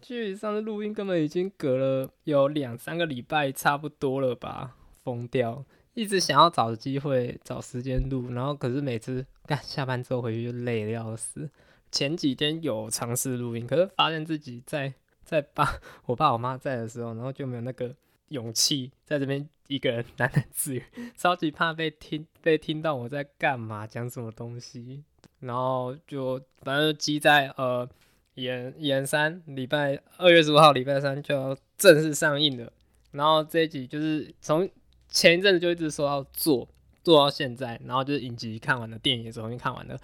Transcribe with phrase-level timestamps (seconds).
[0.00, 4.76] 距离上次录音根本已经隔了有两三个礼拜，差不多了吧？
[5.02, 5.64] 疯掉！
[5.94, 11.48] 一直想要找机会、找时间录，然后可是每次干下班之后回去就累的要死。
[11.90, 14.92] 前几天有尝试录音，可是发现自己在
[15.24, 17.94] 在爸、我爸、我妈在的时候，然后就没有那个
[18.28, 20.82] 勇气在这边一个人喃喃自语，
[21.16, 25.02] 超级怕被听被听到我在干嘛、讲什么东西，
[25.40, 27.88] 然后就反正积在呃。
[28.36, 32.72] 演演三礼拜二月十五号礼拜三就要正式上映了，
[33.12, 34.68] 然后这一集就是从
[35.14, 36.68] 前一阵子就一直说要做，
[37.04, 39.96] 做到现在，然后就是影集看完了，电影也重新看完了，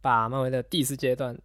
[0.00, 1.36] 把漫威的第四阶段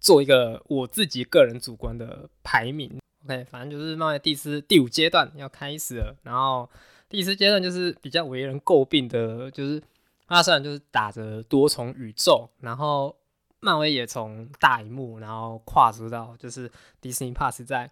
[0.00, 2.98] 做一个我自己个人主观的排名。
[3.24, 6.68] OK，反正就是漫威第四第五阶段要开始了，然后
[7.08, 9.80] 第四阶段就是比较为人诟病的，就是
[10.26, 13.16] 它虽然就是打着多重宇宙，然后。
[13.64, 16.68] 漫威也从大荧幕，然后跨足到就是
[17.00, 17.88] 迪士尼 Plus 在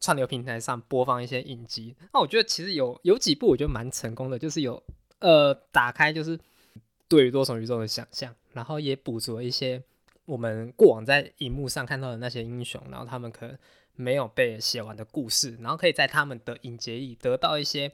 [0.00, 1.94] 串流平台上播放一些影集。
[2.12, 4.82] 那我觉得其实有有几部我觉得蛮成功的，就是有
[5.20, 6.38] 呃打开就是
[7.06, 9.82] 对于多重宇宙的想象，然后也补足了一些
[10.24, 13.56] 我们过往在荧幕上看到的那些英雄，然后他们可能
[13.94, 17.92] 没有被写完的故事，然后可以在他们的影节里得到一些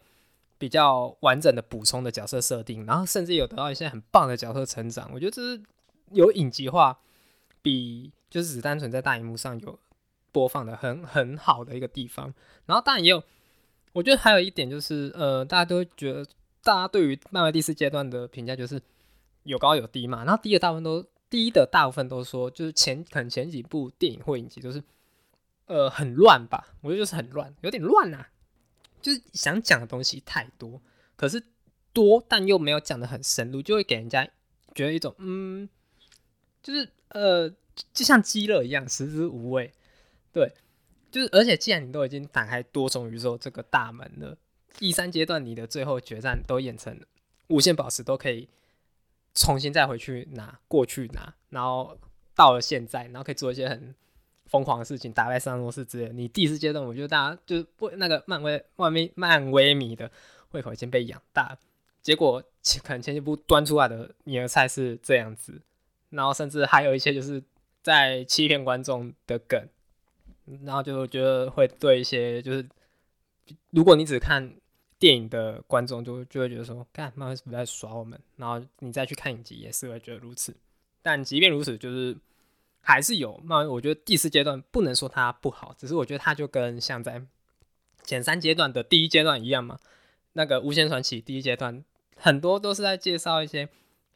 [0.57, 5.11] 比较完整的补充的角色设定，然后甚至有得到一些很棒的角色成长。
[5.13, 5.63] 我觉得这是
[6.13, 7.01] 有影集化。
[7.63, 9.77] 比就是只单纯在大荧幕上有
[10.37, 12.35] 播放的很很好的一个地方，
[12.67, 13.25] 然后当然也有，
[13.95, 16.23] 我觉得还有一点就是，呃，大家都觉得
[16.63, 18.79] 大家对于漫威第四阶段的评价就是
[19.45, 24.83] 有高有低嘛，然后低的大部分都低的大部分都说就是前可能前几部电影或影集都是
[25.65, 28.27] 呃很乱吧，我觉得就是很乱，有点乱呐，
[29.01, 30.79] 就是想讲的东西太多，
[31.17, 31.43] 可是
[31.95, 34.29] 多但又没有讲的很深入，就会给人家
[34.75, 35.67] 觉得一种嗯，
[36.63, 36.91] 就是。
[37.11, 37.49] 呃，
[37.95, 39.73] 就像鸡肋一样，食之无味。
[40.37, 40.53] 对，
[41.11, 44.37] 就是而且既然你都已经打开多重宇宙这个大门了，
[44.77, 47.01] 第三阶段你的最后决战都演成
[47.47, 48.47] 无限宝石都可以
[49.33, 51.99] 重新再回去拿过去拿，然后
[52.35, 53.95] 到了现在，然后可以做一些很
[54.45, 56.13] 疯狂的事情，打败三诺斯之类。
[56.13, 60.11] 你第四阶段，我觉得大家就是不那个漫威漫威漫威迷的
[60.51, 61.57] 胃口已经被养大，
[62.03, 62.43] 结果
[62.85, 65.63] 可能前几部端出来的你的菜是这样子。
[66.11, 67.43] 然后甚至还有一些就是
[67.83, 69.67] 在欺骗观众的梗，
[70.65, 72.67] 然后就觉得会对一些就是，
[73.71, 74.55] 如果你只看
[74.99, 78.19] 电影的观众，就就会觉得说，看漫威是不是在耍我们？
[78.37, 80.57] 然后你再去看影集也是会觉得如此。
[81.03, 82.17] 但即便如此，就是
[82.81, 83.69] 还是有漫。
[83.69, 87.23] 我觉得第四阶段不能说它不好，只是我觉得它就跟像在
[88.03, 89.79] 前三阶段的第一阶段一样嘛。
[90.33, 91.85] 那个无限传奇第一阶段
[92.17, 93.69] 很多都是在介绍一些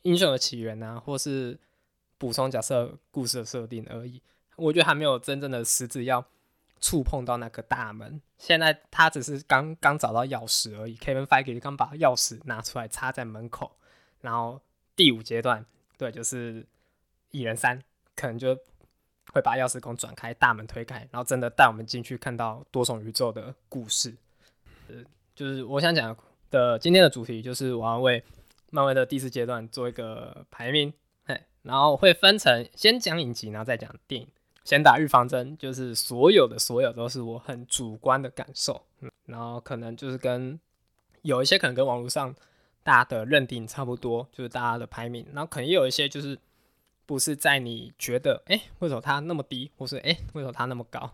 [0.02, 1.58] 英雄的起源啊，或是
[2.18, 4.20] 补充角色故事的设定而已，
[4.60, 6.24] 我觉得还没有真正的实质要
[6.80, 8.20] 触碰到那个大门。
[8.38, 13.72] 现在他只是刚刚找到钥匙而已，Kevin Feige 刚把钥匙拿出来插在门口，
[14.20, 14.60] 然后
[14.94, 15.64] 第五阶段，
[15.96, 16.66] 对，就是
[17.30, 17.82] 蚁人三，
[18.14, 18.54] 可能就
[19.32, 24.14] 会把钥匙孔转开，大门推开，然后真的带我们进去看到多重宇宙的故事。
[24.88, 24.96] 呃，
[25.34, 26.16] 就是我想讲
[26.50, 28.22] 的今天的主题，就是我要为
[28.70, 30.92] 漫威的第四阶段做一个排名。
[31.62, 34.26] 然后会分成先讲影集，然后再讲电影。
[34.64, 40.58] 先打预防针，就是所有的所有都是我很主观的感受，嗯然后可能就是跟
[41.22, 42.34] 有一些可能跟网络上
[42.82, 45.26] 大家的认定差不多，就是大家的排名。
[45.32, 46.38] 然后可能也有一些就是
[47.06, 51.12] 不是在你觉得，哎，为什么它那么低，或是哎，为什么它那么高？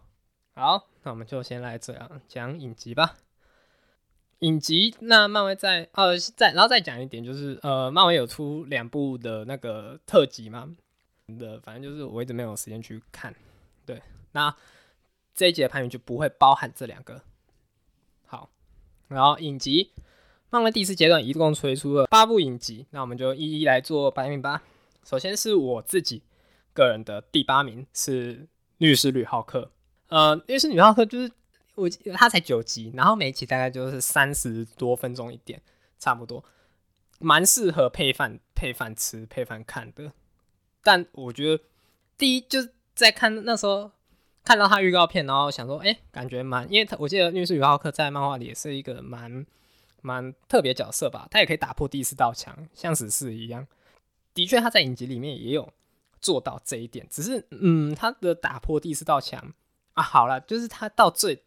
[0.55, 3.17] 好，那我们就先来这样讲影集吧。
[4.41, 10.77] 影集，那漫威在呃再，然后再讲一点，就是呃，漫威有出两部的那个特辑嘛
[11.39, 13.34] 的，反正就是我一直没有时间去看。
[13.84, 14.03] 对，
[14.33, 14.55] 那
[15.34, 17.23] 这一集的排名就不会包含这两个。
[18.27, 18.51] 好，
[19.09, 19.93] 然后影集，
[20.51, 24.63] 漫威第四阶段一共推出了八部影集，那我们就一一来做排名吧。
[25.05, 26.23] 首先是我自己
[26.73, 28.37] 个人的第八名是
[28.79, 29.61] 《律师吕浩克》，
[30.09, 31.31] 呃，《律师吕浩克》就是。
[31.77, 35.61] 我它才九集，然后每一集大概就是三十多分钟一点，
[35.99, 36.43] 差不多，
[37.19, 40.11] 蛮适合配饭配饭吃配饭看的。
[40.86, 41.65] 但我觉得
[42.16, 43.91] 第一就是在看那时候
[44.44, 49.44] 看到他预告片，然后想说，哎，感觉蛮，因为他我记得律师宇浩克在漫画里也是一个蛮
[50.00, 53.66] 蛮特别角色吧，他也可以打破第四道墙，像死侍一样。
[54.33, 55.72] 的确他在影集里面也有
[56.21, 57.04] 做到这一点。
[57.10, 59.53] 只是，嗯，他的打破第四道墙
[59.94, 61.42] 啊，好了，就是他到最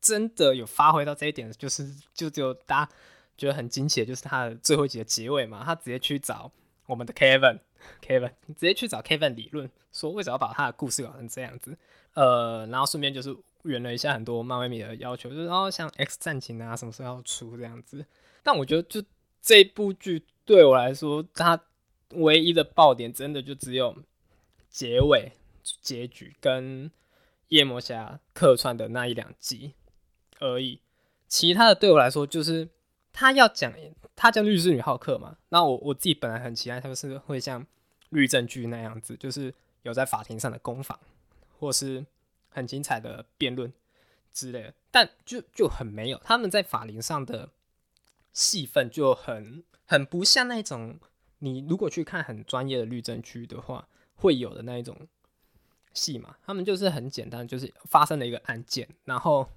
[0.00, 2.90] 真的有发挥到这一点，就是就只有大家
[3.36, 6.50] 觉得很惊奇的，就是他的最后一集的结尾嘛，他直接去找
[6.86, 7.60] 我们的 Kevin
[8.02, 11.76] Kevin，你直接去找 Kevin 理论，说为什么要把他的故事搞成这样子，
[12.14, 18.04] 呃，然后顺便就是圆了一下很多漫威迷的要求，就是然后像 X 战警啊，什么时候要出这样子。
[18.42, 19.02] 但我觉得就
[19.42, 21.60] 这部剧对我来说，它
[22.10, 23.96] 唯一的爆点真的就只有
[24.68, 25.32] 结尾
[25.82, 26.90] 结局跟
[27.48, 29.74] 夜魔侠客串的那一两集。
[30.42, 30.80] 而已，
[31.28, 32.66] 其他的对我来说就是
[33.12, 33.72] 他要讲，
[34.14, 35.36] 他叫律师女浩克嘛。
[35.48, 37.66] 那我我自己本来很期待，他们是会像
[38.10, 40.98] 律政剧那样子，就是有在法庭上的攻防，
[41.58, 42.04] 或是
[42.48, 43.72] 很精彩的辩论
[44.32, 44.74] 之类的。
[44.90, 47.50] 但就就很没有，他们在法庭上的
[48.32, 50.98] 戏份就很很不像那种
[51.38, 55.08] 你如果去看很专业的律政剧的话会有的那一种
[55.92, 56.36] 戏嘛。
[56.44, 59.48] 他们就是很简单，就是发生了一个案件，然后。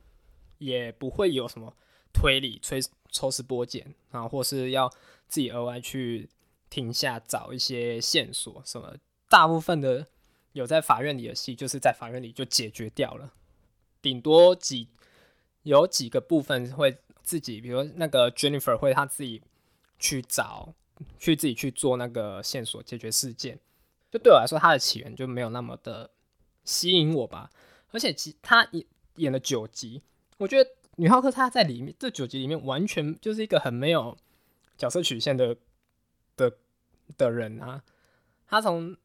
[0.59, 1.75] 也不会有什么
[2.13, 2.77] 推理、抽
[3.09, 4.87] 抽丝剥茧啊，或是要
[5.27, 6.29] 自己额外去
[6.69, 8.95] 停下找一些线索什么。
[9.27, 10.07] 大部分的
[10.51, 13.33] 有在法院里的戏，就是在法院里就解决掉了，
[14.01, 14.87] 顶多几
[15.63, 19.41] 有几个部分会自己，比如那个 Jennifer 会他自己
[19.97, 20.73] 去找，
[21.17, 23.59] 去自己去做那个线索解决事件。
[24.11, 26.11] 就对我来说，它的起源就没有那么的
[26.63, 27.49] 吸引我吧。
[27.89, 28.85] 而且其他演
[29.15, 30.03] 演了九集。
[30.37, 34.17] 我觉得女浩克她在里面这九集里面完全就是一个很没有
[34.77, 35.55] 角色曲线的
[36.35, 36.53] 的
[37.17, 37.83] 的人啊，
[38.47, 38.95] 她从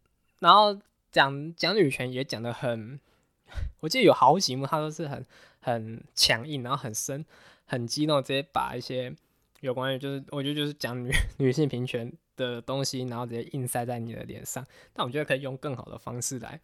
[0.40, 0.78] 然后
[1.10, 3.00] 讲讲女权也讲的很，
[3.80, 5.24] 我记得有好几幕她都是很
[5.60, 7.24] 很强硬，然后很深
[7.64, 9.14] 很激动，直接把一些
[9.60, 16.60] 有关于就是我觉得就是讲女 女性平权的东西，然后直接硬塞在你的脸上，但我觉得可以用更好的方式来。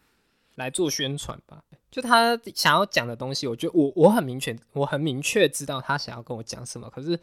[0.57, 7.19] 来做宣传吧，就他想要讲的东西，我觉得我我很明确，我很明确知道他想要跟我讲什么，可是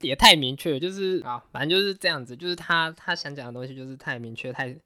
[0.00, 4.80] 也太明确，就是啊，反正就是这样子，就是他他想讲的东西就是太明确，太直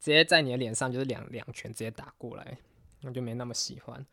[0.00, 2.58] 接在你的脸上就是两两拳直接打过来，
[3.02, 4.04] 我就没那么喜欢。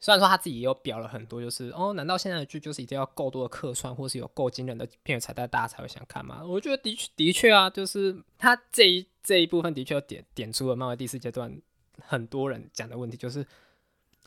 [0.00, 6.44] 虽然说他自己也有表了很多，就是哦，难道现在的剧就是一定要够多的客串，或是有够惊人的片尾彩蛋，大家才会想看吗？
[6.44, 11.58] 我觉得的确的确啊，就是他这一这一部分的确点点出了漫威第四阶段。
[12.00, 13.46] 很多人讲的问题就是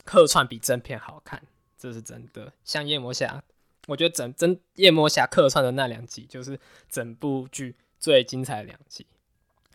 [0.04, 1.42] 客串比正片好看，
[1.76, 2.52] 这是真的。
[2.64, 3.42] 像夜魔侠，
[3.86, 9.06] 我觉得整真夜魔侠客串的那两集就是整部剧最精彩的两集。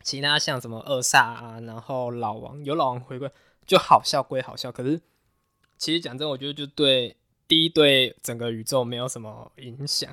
[0.02, 3.30] 其他像什么二煞啊，然后老王有老王回归
[3.64, 5.00] 就好笑归好笑，可是
[5.78, 7.16] 其实讲真，我觉得就对
[7.46, 10.12] 第一对整个宇宙没有什么影响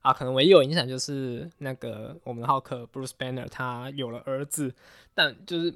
[0.00, 0.12] 啊。
[0.12, 4.74] 可能唯一有影响就是那个我们的浩克 Bruce Banner 他有了儿子，
[5.14, 5.74] 但就是。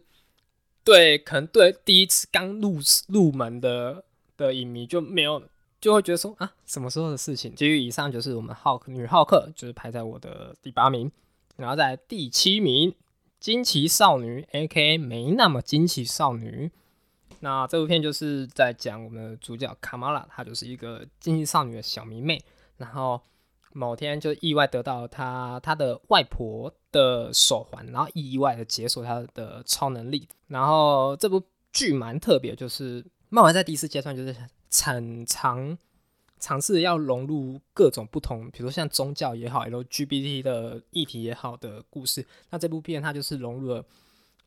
[0.87, 2.79] 对，可能对第一次刚入
[3.09, 4.05] 入门的
[4.37, 5.43] 的影迷就没有，
[5.81, 7.53] 就会觉得说啊，什么时候的事情？
[7.57, 11.11] 基于以上就是我们浩克女浩克，就是排在我的第八名，
[11.57, 12.95] 然后在第七名，
[13.41, 16.71] 惊奇少女 A.K.A 没那么惊奇少女。
[17.41, 22.41] 那这部片就是在讲我们的主角卡玛拉，她就是一个惊奇少女的小迷妹，
[22.77, 23.21] 然后。
[23.77, 30.27] 某天就意外得到他他的外婆的手环，然后意外的解锁他的超能力。
[30.47, 31.43] 然后这部
[31.75, 34.35] 剧蛮特别，就是漫威在第四阶段就是
[34.83, 35.77] 很尝
[36.41, 42.27] 尝试要融入各种不同，比如像宗教也好，LGBT 的议题也好的故事。
[42.49, 43.85] 那这部片它就是融入了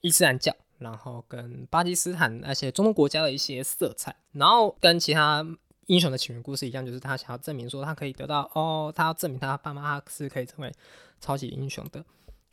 [0.02, 5.46] 伊斯兰教，然后跟巴基斯坦那些中东国家的一些色彩，然后跟其他。
[5.90, 10.72] 英雄的起源故事一样，就是他想要证明说他可以得到哦，他要证明他爸妈是可以成为
[11.20, 12.06] 超级英雄的，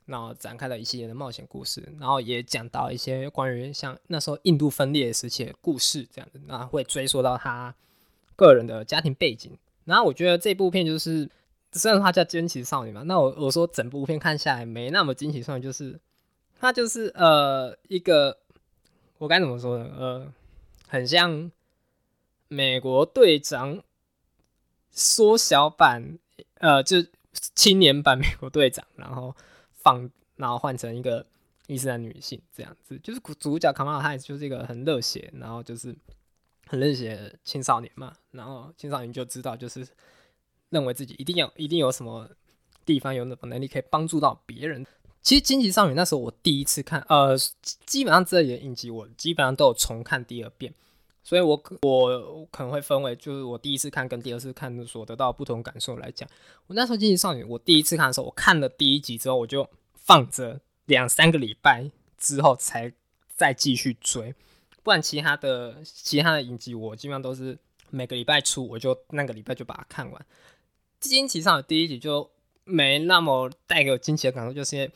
[0.06, 7.74] 然后展开了一系列的冒险故事，然后也讲到一些关于像那时候印度分裂时期的故事这样子，那会追溯到他
[8.36, 9.52] 个人的家庭背景。
[9.84, 11.28] 然后我觉得这部片就是
[11.72, 16.00] 虽然它叫惊奇少女嘛，那我我说整部片看下来没那么惊奇少女，就是
[16.58, 18.38] 它就是呃一个
[19.18, 19.90] 我该怎么说呢？
[19.94, 20.32] 呃，
[20.88, 21.52] 很像。
[22.48, 23.82] 美国队长
[24.90, 26.18] 缩小版，
[26.54, 26.98] 呃，就
[27.54, 29.34] 青年版美国队长，然后
[29.72, 31.26] 放，然后换成一个
[31.66, 35.94] 伊斯兰女性这样子，就是主角卡马尔他也就是一个很热血，然后就是
[36.66, 39.86] 很热血的青少年嘛，然后青少年就知道就是
[40.70, 42.28] 认为自己一定要一定有什么
[42.84, 44.86] 地方有那种能力可以帮助到别人。
[45.20, 47.36] 其实《惊奇少女》那时候我第一次看，呃，
[47.84, 50.72] 基本上这里的影集我基本上都有重看第二遍。
[51.26, 56.28] 所以，我我可能会分为，就是我第一次看跟第二次看所得到不同感受来讲。
[56.68, 62.92] 我那时候《惊奇少女》，我第一次看的时候，我看了第一集之后，我就放着两三个礼拜之后才
[63.34, 64.36] 再继续追，
[64.84, 67.58] 不然其他的其他的影集我基本上都是
[67.90, 70.26] 每个礼拜出，我就那个礼拜就把它看完。
[71.00, 72.30] 惊奇上的第一集就
[72.62, 74.92] 没那么带给我惊奇的感受，就是因为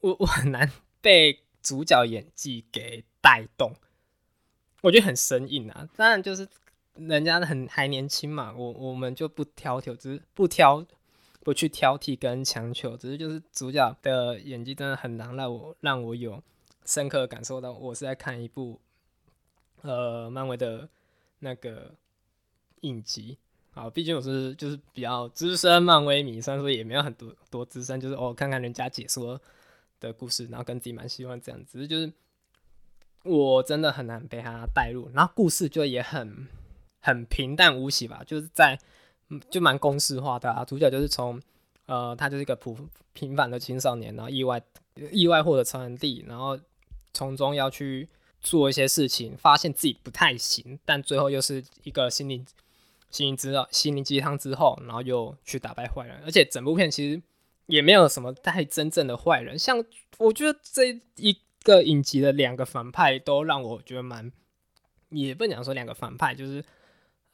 [0.00, 0.68] 我我很难
[1.00, 3.72] 被主角演技给带动，
[4.82, 5.88] 我觉得很生硬啊。
[5.96, 6.46] 当然就是
[6.94, 10.86] 人家很还年轻嘛，我我们就不挑剔，只是不挑。
[11.42, 16.40] 不去挑剔跟强求，只是就是主角的演技真的很难让我让我有
[16.84, 18.78] 深刻感受到，我是在看一部
[19.80, 20.86] 呃漫威的
[21.38, 21.94] 那个
[22.82, 23.38] 影集
[23.72, 23.88] 啊。
[23.88, 29.40] 毕竟我是就是比较资深漫威迷，虽然说也没有很多多资深，就是哦看看人家解说
[29.98, 31.88] 的故事，然后跟自己蛮喜欢这样子。
[31.88, 32.12] 就是
[33.24, 36.46] 我真的很难被他带入，然后故事就也很
[37.00, 38.78] 很平淡无奇吧，就是在。
[39.48, 41.40] 就蛮公式化的啊，主角就是从，
[41.86, 42.76] 呃，他就是一个普
[43.12, 44.60] 平凡的青少年，然后意外
[45.12, 46.58] 意外获得超能力，然后
[47.14, 48.08] 从中要去
[48.40, 52.44] 做一些事情，发现自己不太行，但最后又是一个心灵
[53.12, 57.22] 心灵之心灵鸡汤之后，然后又去打败坏人，而且整部片其实
[57.66, 59.84] 也没有什么太真正的坏人，像
[60.18, 64.32] 我觉得这一个影集的两个反派都让我觉得蛮，
[65.10, 66.64] 也不讲说两个反派就是。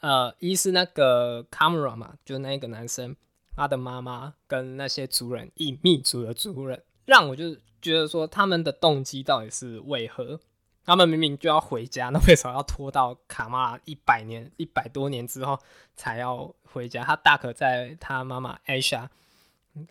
[0.01, 3.17] 呃，一是那个 camera 嘛，就那一个男生，
[3.57, 10.39] 他的妈妈跟那些族人，隐秘族的族人，让我就是觉得说他们的动机到底是为何？
[10.85, 15.59] 他们明明就要回家，那为什么要拖到卡玛拉一百年、一百多年之后
[15.97, 17.03] 才要回家？
[17.03, 19.11] 他大可在他妈妈艾莎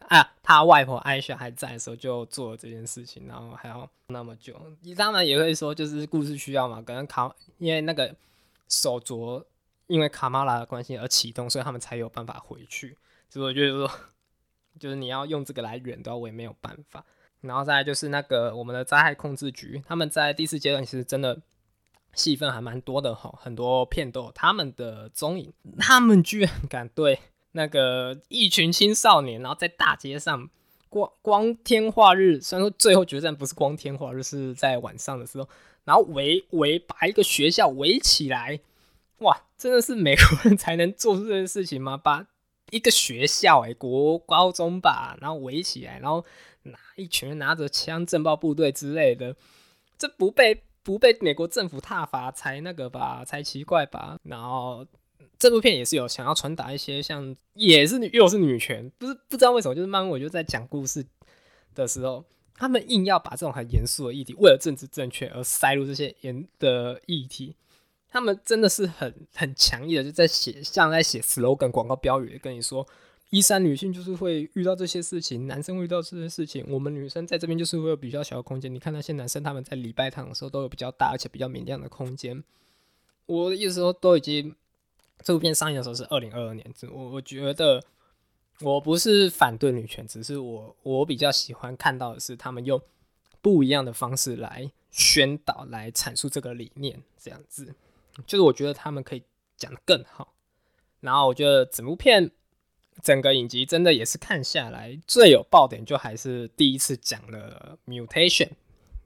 [0.07, 4.59] 啊，他外婆艾莎还在的时候就做了这件事情，然后还要那么久。
[4.81, 8.15] 你当然也会说，就是故事需要嘛，可能卡因为那个
[8.67, 9.43] 手镯。
[9.87, 12.97] 因为卡玛拉的关系而启动，所以他们才有办法回去。
[13.29, 13.91] 所以我觉得说，
[14.79, 17.05] 就是你要用这个来远的，我也没有办法。
[17.41, 21.39] 然后再就是那个我们的灾害控制局，他们在第四阶段其实真的
[22.15, 25.53] 戏份还蛮多的哈，很多片都有他们的踪影。
[25.77, 27.19] 他们居然敢对
[27.55, 30.49] 那个一群青少年，然后在大街上
[30.89, 35.47] 光光天化日，虽然说最后决战不是光天化日，是在晚上的时候，
[35.85, 38.59] 然后围围把一个学校围起来。
[39.19, 41.95] 哇，真的是美国人才能做出这件事情吗？
[41.95, 42.27] 把
[42.71, 46.25] 一个学校，哎，国高中吧，然后围起来，然后
[46.63, 49.33] 拿一群人拿着枪，震爆部队之类的，
[49.97, 54.17] 这不被不被美国政府挞伐才那个吧，才奇怪吧？
[54.23, 54.85] 然后
[55.37, 61.05] 这部片也是有想要传达一些像，也是女又是女权，不是不知道为什么，就是漫威就在讲故事
[61.73, 62.23] 的时候，
[62.53, 67.55] 他们硬要把这种很严肃的议题，为了政治正确而塞入这些严的议题。
[68.07, 72.87] 他们真的是很很强硬的，就在写像在写 slogan 广告标语，跟你说，
[73.29, 78.73] 一三女性就是会遇到这些事情，男生会遇到这些事情，我们女生在这边就是会有比较小的空间。
[78.73, 82.41] 你看那些男生，他们在礼拜堂的时候都有比较大而且比较明亮的空间。
[83.25, 84.55] 我的意思说，都已经
[85.23, 87.83] 这部片上映的时候是二零二二年，我我觉得
[88.61, 92.81] 我不是反对女权，只是我我比较喜欢看到的是他们用
[93.41, 97.75] 不一样的方式来宣导、来阐述这个理念，这样子。
[98.25, 99.23] 就是我觉得他们可以
[99.57, 100.33] 讲的更好，
[101.01, 102.31] 然后我觉得整部片
[103.01, 108.49] 整个影集真的也是看下来最有爆点，就还是第一次讲了 mutation，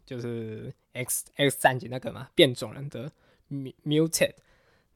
[0.05, 3.11] 就是 X X 战警那个嘛，变种人的
[3.49, 4.33] muted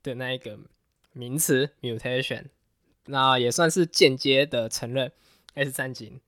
[0.04, 0.60] 的那一个
[1.14, 2.46] 名词 mutation，
[3.06, 5.12] 那也算是间接的承认
[5.54, 6.20] S 战警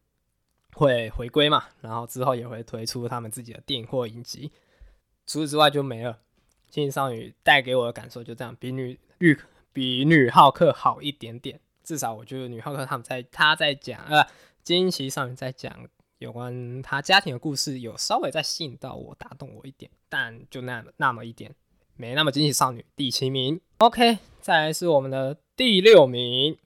[0.74, 4.52] 会回归嘛，然后之后也会推出他们自己的电影或影集，
[5.26, 6.20] 除此之外就没了。
[6.70, 9.40] 金少女带给我的感受就这样，比女绿
[9.72, 14.28] 比女浩克好一点点，至少我觉得女浩克他们在他在讲呃
[14.62, 15.88] 惊奇少女在讲
[16.18, 21.56] 有关他家庭的故事，有稍微在吸引到我，打动我一点，但就那那么一点，
[21.96, 23.62] 没那么惊奇少女第七名。
[23.80, 26.58] OK，再来是我们的第六名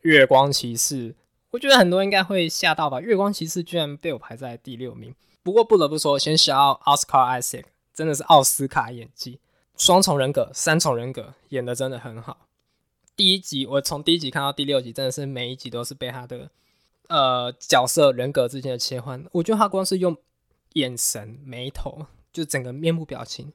[0.00, 1.14] 月光骑士，
[1.52, 5.14] 我觉得很多应该会吓到吧，月光骑士居然被我排在第六名。
[5.44, 9.38] 不过不得不说，先小奥斯卡艾塞克真的是奥斯卡演技。
[9.76, 12.48] 双重人格、三重人格演的真的很好。
[13.14, 16.50] 第一集我从第一集看到第六集，真的是每一集都是被他的
[17.06, 19.24] 呃角色人格之间的切换。
[19.30, 20.16] 我觉得他光是用
[20.72, 23.52] 眼神、眉头，就整个面部表情，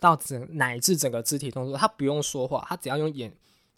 [0.00, 3.32] 到整乃至整个肢体动作，他不用说话，他只要用眼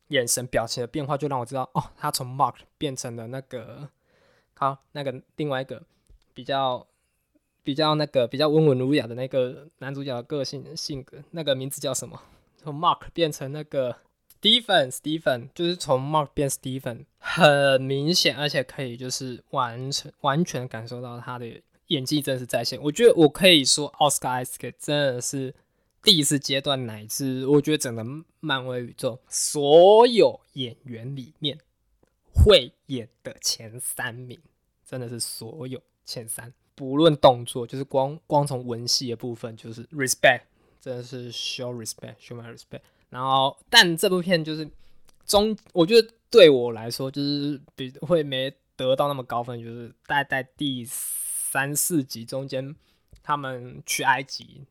[0.09, 3.89] 眼神表情的变化，就让我知道哦，他从 Mark 变成了那个
[4.55, 5.83] 好那个另外一个
[6.35, 6.87] 比较。
[7.65, 12.19] 比较那个比较温文儒雅的那个男主角的个性性格，那个名字叫什么？
[12.57, 13.95] 从 Mark 变成那个
[14.41, 22.81] Stephen，Stephen 就是从 Mark 变 Stephen，很明显，而且可以就是完全完全感受到他的演技真的是在线。
[22.85, 25.55] 我觉得我可以说，奥斯卡·艾斯克真的是
[26.09, 28.03] 第一次阶段乃至我觉得整个
[28.41, 31.59] 漫威宇宙所有演员里面
[32.33, 34.41] 会演的前三名，
[34.87, 40.45] 真的是所有前三，不论动作，就是光光从文戏的部分，就是 respect，
[40.81, 42.81] 真的是 show respect，show my respect。
[43.11, 44.67] 然后，但这部片就是
[45.27, 52.75] 中，我觉得对我来说就是比会没得到那么高分，就是大概在第三四集中间，
[53.23, 54.65] 他们去埃及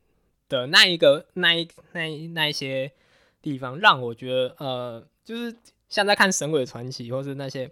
[0.49, 2.91] 的那一个那一那那一些
[3.41, 5.55] 地方，让我觉得呃，就是
[5.89, 7.71] 像在看《神鬼传奇》或是那些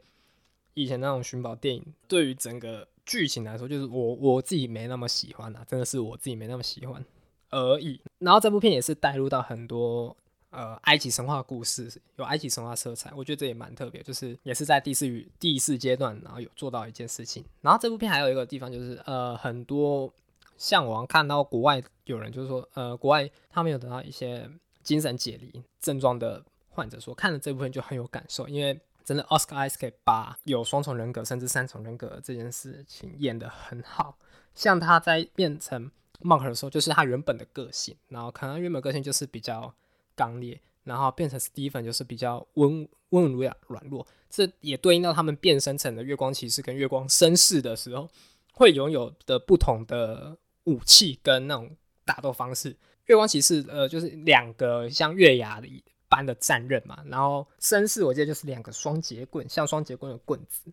[0.73, 7.03] 以前那种寻宝电影，对于整个剧情来说，就是我我自己没那么喜欢啊，真的是我自己没那么喜欢
[7.49, 8.01] 而已。
[8.19, 10.15] 然后这部片也是带入到很多。
[10.51, 17.43] 呃，埃及神话故事有埃及神话色彩，我觉得这也蛮特别，就是也是在第四语第四阶段，然后有做到一件事情。
[17.59, 20.13] 然后这部片还有一个地方就是，呃，很多
[20.57, 24.49] 像我看到国外有人就是说，呃，国外他们有得到一些
[24.83, 34.17] 精神解离症状的患者说，看了这部分就很有感受，因为真的奥斯卡艾斯克把有双重人格甚至三重人格这件事情演得很好，
[34.53, 39.73] 像他在变成 Monk 的时候，就是他原本的个性，然后可能原本个性就是比较。
[40.17, 48.09] 刚烈，然后变成 Stephen 就是比较温温文儒雅、软弱，这也对应到他们变身成的月光骑士跟月光绅士的时候，
[48.53, 52.75] 会拥有的不同的武器跟那种打斗方式。
[53.05, 60.71] 月光骑士呃就是两个像月牙一般的战刃嘛，然后绅士我记得就是两个双节棍，像双节棍的棍子，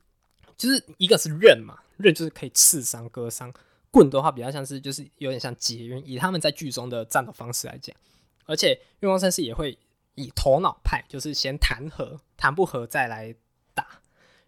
[0.56, 3.52] 就是一个是刃嘛，刃就是可以刺伤、割伤，
[3.90, 7.94] 棍的话比较像是就是有点像结缘，以他们在剧中的战斗方式来讲。
[8.46, 8.70] 而且
[9.00, 9.78] 月光绅士也会
[10.14, 13.34] 以头脑派，就是先谈和，谈不和再来。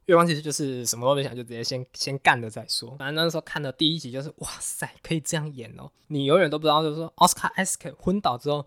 [0.06, 2.96] 月光其实就是什么都没想，就直接先先干了再说。
[2.96, 5.90] 反正那时候看的第一集就是，哇塞，可以这样演哦！
[6.08, 8.66] 你永远都不知道，就是说奥斯卡艾斯克昏倒之后，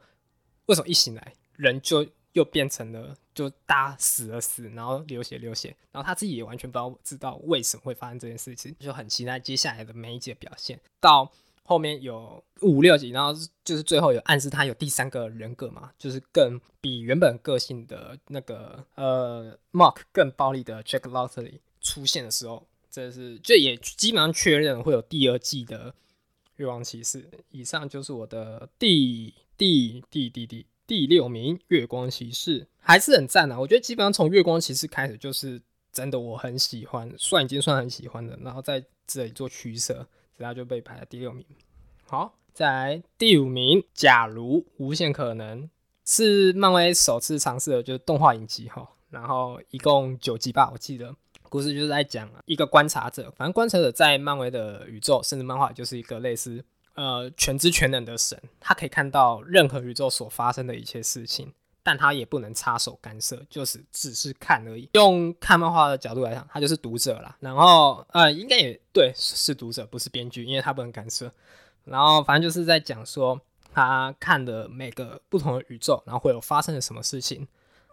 [0.66, 10.80] 为什么一醒来人就又变成了，就大家死了死，然后流血流血，然后他自己也完全不知道知道为什么会发生这件事情，就很期待接下来的每一集的表现。
[11.00, 11.32] 到
[11.70, 25.94] 后面有五六集，然后就是最后有暗示他有第三个人格嘛，就是更比原本个性的那个呃 Mark 更暴力的 Jack Lottery 出现的时候，这是这也基本上确认会有第二季的
[26.56, 27.30] 月光骑士。
[27.52, 33.60] 以上就是我的第第第第第第六名月光骑士，还是很赞啊！
[33.60, 40.08] 我觉得基本上从月光骑士开始就是真的我很喜欢，算已经算很喜欢的，然后在这里做取舍。
[40.38, 41.46] 然后就被排在第六名。
[42.06, 43.84] 好，再来第五名。
[43.94, 45.70] 假如无限可能
[46.06, 48.88] 是漫威首次尝试的，就是动画影集哈。
[49.10, 51.16] 然后一共九集吧，我记得
[51.50, 56.64] 故事就是在讲一个观察者，反正观察者在漫威的宇宙，甚至漫画就是一个类似
[56.96, 61.54] 呃全知全能的神，他可以看到任何宇宙所发生的一切事情。
[61.88, 64.90] 但他也不能插手干涉，就是只是看而已。
[64.92, 67.38] 用看漫画的角度来讲，他就是读者啦。
[67.40, 71.32] 然后，呃，应该也对，是读者，不是编剧，因为他不能干涉。
[71.86, 73.40] 然后，反正就是在讲说
[73.74, 77.48] 他看的每个不同的宇宙，然后会有发生了什么事情。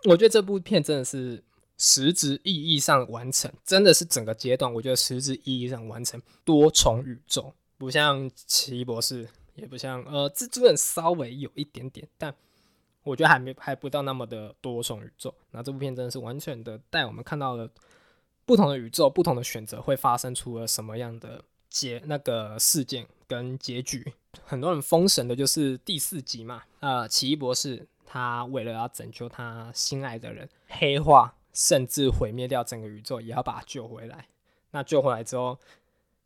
[0.06, 1.40] 我觉得这部片真的是
[1.78, 12.34] 实质意义上完成，真的是整个阶段，我觉得实质意义上完成多重宇宙，不像奇异博士，也不像呃蜘蛛人，稍微有一点点，但。
[13.04, 17.70] 我觉得还没还不到那么的多重宇宙，那这部片真的是完全的带我们看到了
[18.44, 24.14] 不同的宇宙、不同的选择会发生出了什么样的结那个事件跟结局。
[24.42, 34.26] 很多人封神的就是第四集嘛，呃，奇异博士他为了要拯救他心爱的人，黑化甚至毁灭掉整个宇宙，也要把他救回来。
[34.72, 35.58] 那救回来之后，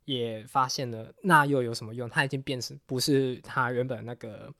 [0.05, 2.09] 也发现了那又有什么用？
[2.09, 4.51] 他已经变成不是他原本那个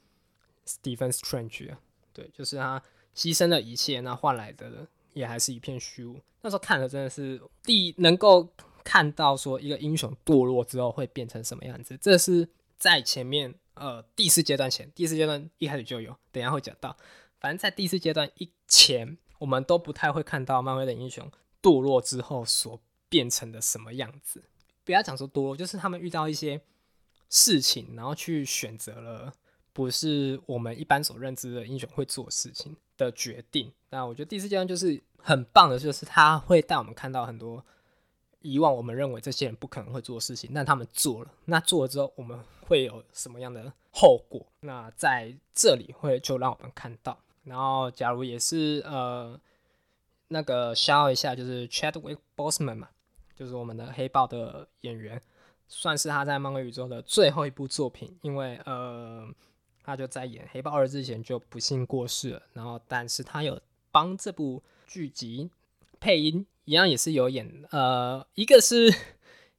[0.67, 1.79] Stephen Strange 了。
[2.13, 2.81] 对，就是他
[3.15, 6.19] 牺牲了一切，那换来的也还是一片虚无。
[6.41, 8.47] 那时候看的真的是第能够
[8.83, 16.95] 看到说一个英雄堕落之后会变成什么样子，这是在前面呃第四阶段前，第四阶段一开始就有，等下会讲到。
[17.39, 21.29] 反正在第四阶段以前，我们都不太会看到漫威的英雄
[21.61, 24.43] 堕落之后所变成的什么样子。
[24.85, 26.61] 不要讲说堕落，就是他们遇到一些
[27.29, 29.33] 事情，然后去选择了。
[29.79, 33.71] 不是我们一般所认知的英雄会做事情的决定。
[33.91, 37.63] 那我觉得第四阶段就是很棒的，就是他会带我们看到很多
[38.41, 41.31] 以往我们认为这些人不可能会做的事情，但他们做了。
[41.45, 42.37] 那做了之后，我们
[42.67, 44.45] 会有什么样的后果？
[44.59, 47.17] 那在这里会就让我们看到。
[47.45, 49.39] 然后，假如也是呃
[50.27, 52.89] 那个消一下，就是 Chadwick Boseman 嘛，
[53.33, 55.21] 就是我们的黑豹的演员。
[55.71, 59.25] 算是他在漫威宇宙的最后一部作品，因为呃，
[59.89, 62.43] 他就在演黑豹二之前就不幸过世了。
[62.53, 63.59] 然后，但是他有
[63.91, 65.49] 帮这部剧集
[65.99, 68.93] 配音，一样也是有演呃，一个是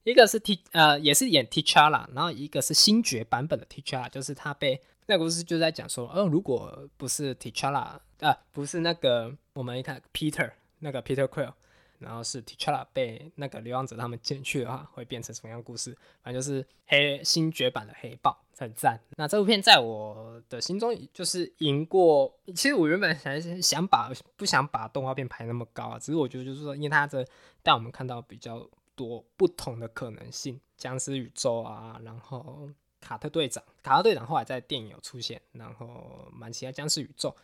[0.04, 11.52] 一个是 T 呃，也是演 T'Challa，然后一个是星爵版本的 T'Challa，就是他被那个故事就在讲说，哦，如果不是 T'Challa 啊，不是那个我们一看 Peter 那个 Peter Quill。
[12.00, 15.96] 然后是 T'Challa 被那个流浪者他们捡去的话，会变成什么样故事？
[16.22, 18.98] 反正就是黑新绝版的黑豹，很赞。
[19.16, 22.34] 那这部片在我的心中就是赢过。
[22.48, 27.24] 其实我原本还是想把不想把动画片排那么高啊，只是我觉得就是说，因为它这
[27.62, 32.68] 带我们看到比较多不同的可能性，僵尸宇宙啊，然后
[33.00, 37.36] 卡特队长，卡特队长后来在电影有出现，然后蛮期待僵尸宇宙，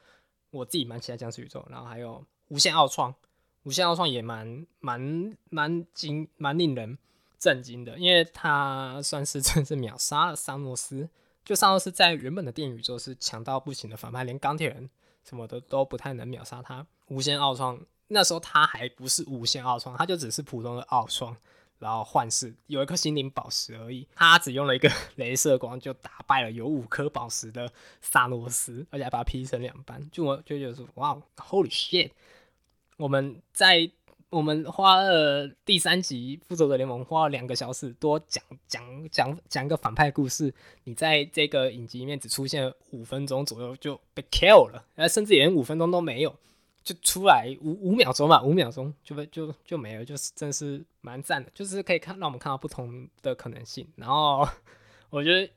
[0.51, 3.15] 我自己蛮期待僵尸宇宙，然后还有无限奥创。
[3.67, 6.97] 无限奥创也蛮蛮蛮惊蛮令人
[7.37, 11.09] 震惊的，因为他算是 真是秒杀了萨诺斯。
[11.45, 14.89] 就萨诺斯在原本的电影宇宙是强到不行的反派，连钢铁人
[15.25, 16.87] 什么的都不太能秒杀他。
[17.09, 21.37] 无限奥创那时候他还不是无限奥创，他就只是普通的奥创，
[21.81, 24.07] 然后幻视有一颗心灵宝石而已。
[24.15, 30.09] 他只用了一个 镭射光就打败了有五颗宝石的萨诺斯，而且还把他劈成两半。
[30.13, 32.13] 就我就觉得说，哇，Holy shit！
[32.97, 33.91] 我们在
[34.31, 40.53] 我们花了第三集《复仇者联盟》花了两个小时多讲讲讲讲个反派故事，
[40.85, 46.35] 你在这个影集里面只出现五分钟左右就被 kill 了，呃，甚至连五分钟都没有，
[46.83, 53.87] 就出来五五秒钟吧，五秒钟就被就就没了，就是真是蛮赞的，就是可以看让我们看到不同的可能性。
[53.97, 54.47] 然后
[55.11, 55.49] 我觉得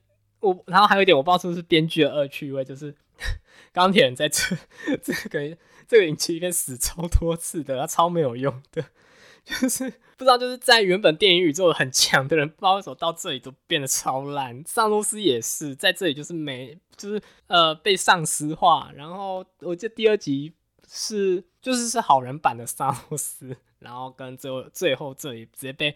[0.41, 2.93] 我，然后还有一点我不知道是不是编剧的恶趣味，就是
[3.73, 4.55] 钢铁人在这
[5.03, 5.57] 这个。
[5.89, 8.85] 这个影集里面死超多次的，他超没有用的，
[9.43, 14.63] 就是不知道就是在原本电影宇宙很强的人，不知道为什么到这里都变得超烂。
[14.67, 18.91] 萨诺斯也是在这里就是没，就是呃被丧尸化。
[18.93, 20.53] 然后我记得第二集
[20.87, 25.95] 是就是是好人版的萨诺斯，然后跟最后最后这里直接被。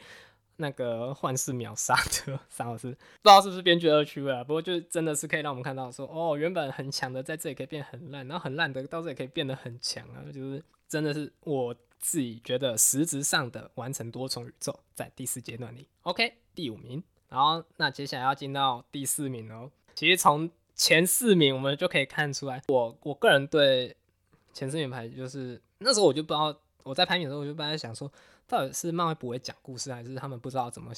[0.58, 4.44] 那个幻视秒杀的 三老师，不知道是不是编剧二区啊？
[4.44, 10.22] 不过就真的是可以让我们看到说，哦，原本很强的在这里可以变很烂，然后很烂的到这里可以变得很强啊！
[10.32, 17.04] 就是真的是我自己觉得实质上的完成多重宇宙，在第四阶段里，OK，第五名。
[17.30, 19.72] 然后那接下来要进到第四名哦。
[19.96, 23.96] 其实从前四名我们就可以看出来，我我个人对
[24.54, 28.12] 前四名排就是那时候我就不知道我在排名的时候我就本来想说。
[28.54, 30.92] 到底是漫威不会讲故事，还是他们不知道怎么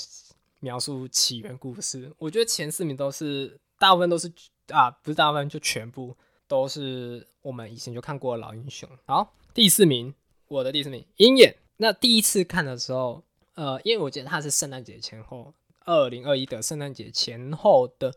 [0.59, 2.11] 描述起源故事？
[2.17, 4.29] 我觉得前四名都是大部分都是
[4.67, 6.13] 啊，不是大部分就全部
[6.49, 8.89] 都是我们以前就看过的老英雄。
[9.05, 10.13] 好，第四名，
[10.49, 11.55] 我的第四名，鹰眼。
[11.77, 15.53] 那第一次看的时候，呃，因为我记得它是圣诞节前后，
[15.85, 18.13] 二零二一的圣诞节前后的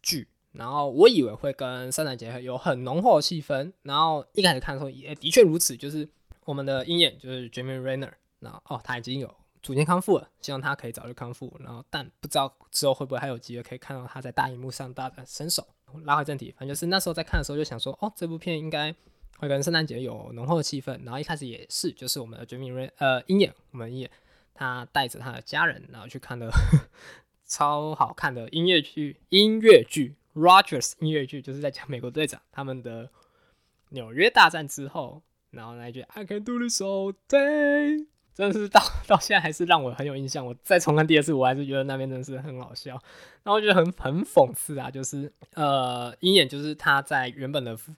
[0.00, 6.08] 剧，然后我以为会跟圣诞节有很浓厚的气氛，然后一开始看的时候也的确如此，就是
[6.44, 8.12] 我们的鹰眼就是 Jamie Renner。
[8.46, 11.54] 那哦，他已经有逐渐康复了，希望他可以早日康复。
[11.60, 15.66] 然后，但不知道之后会不会还有机会可以看到他在大荧幕上大展身手。
[16.04, 18.94] 拉回正题，反正就是那时候在看的时候就想说，哦，这部片应该
[19.38, 20.92] 会跟圣诞节有浓厚的气氛。
[21.04, 24.10] 然后一开始也是，就是我们的绝命瑞呃鹰眼，我们鹰眼
[24.52, 26.50] 他带着他的家人，然后去看的
[27.46, 33.08] 超好看的音乐剧，音乐剧 Rogers 音乐剧，就是在讲美国队长他们的
[33.90, 38.06] 纽约大战之后，然后那一句 I can do this all day。
[38.36, 40.44] 真的是到 到现在还是让我很有印象。
[40.44, 42.92] 我再重看第二次，我还是觉得那边真的是很好笑。
[43.42, 47.94] 然后觉得很很讽刺啊，就是呃，鹰眼就是他在原本的复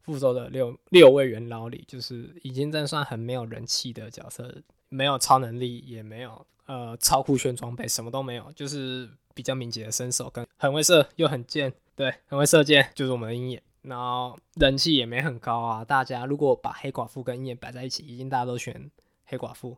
[0.00, 13.62] 复仇的六六位元老里，就是已经真算很没有人气的角色，没有超能力，也没有呃超酷炫装备，什么都没有，就是比较敏捷的身手，跟很会射又很贱，对，很会射箭，就是我们的鹰眼。
[13.82, 15.84] 然后人气也没很高啊。
[15.84, 18.90] 大家如果把黑寡妇跟鹰眼摆在一起，已经大家都选。
[19.24, 19.76] 黑寡妇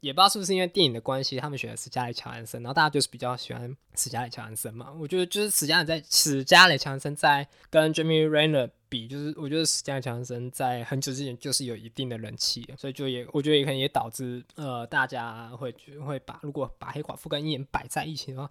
[0.00, 4.92] 也不知道是不是因为电影的关系，他们选的是加里乔安森，然后大家就是比较喜欢史嘉里乔安森嘛。
[4.98, 15.72] 我觉得就是史嘉里在史嘉里乔安森在跟 Jamie Rayner 比，就是我觉得史嘉里乔安森在很久之前就是有一定的人气，所以就也我觉得也可能也导致呃大家会
[16.04, 18.50] 会把如果把黑寡妇跟鹰眼摆在一起的话，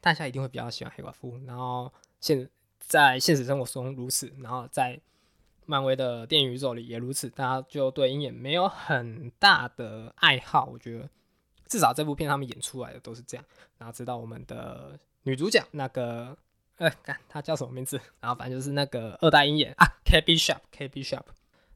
[0.00, 1.36] 大家一定会比较喜欢黑寡妇。
[1.44, 5.00] 然后现在现实生活中如此，然后在。
[5.66, 10.68] 漫威的电影宇宙里也如此，大家就对鹰眼没有很大的爱好。
[10.72, 11.08] 我觉得
[11.68, 13.44] 至少这部片他们演出来的都是这样。
[13.78, 16.36] 然后知道我们的女主角那个，
[16.76, 18.00] 哎，看她叫什么名字？
[18.20, 21.24] 然后反正就是那个二代鹰眼啊，K B Sharp，K B Sharp。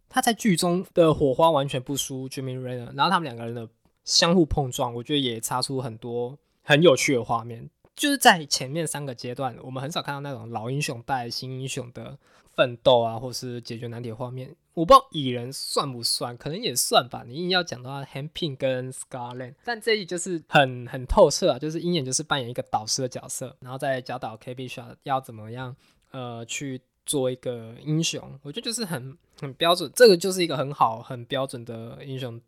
[0.09, 3.69] 他在剧中的火花完全不输 Jimmy Renner，然后他们两个人的
[4.05, 7.69] 相互碰撞，我觉得也擦出很多很有趣的画面。
[7.97, 12.19] 就是在前面三个阶段，我们很少看到那种老英雄带新英雄的
[12.55, 14.55] 奋斗啊，或是解决难题的画面。
[14.75, 17.25] 我不知道蚁人算不算，可能也算吧。
[17.27, 25.75] 你硬要讲的话 h a m p i n g 跟 Scarlet，但这一就是很很透彻啊，就是鹰眼就是扮演一个导师的角色，然后再教导 KB Shot 要怎么样
[26.11, 28.39] 呃去做一个英雄。
[28.43, 32.39] 我觉得就是很很标准，这个就是一个很好很标准的英雄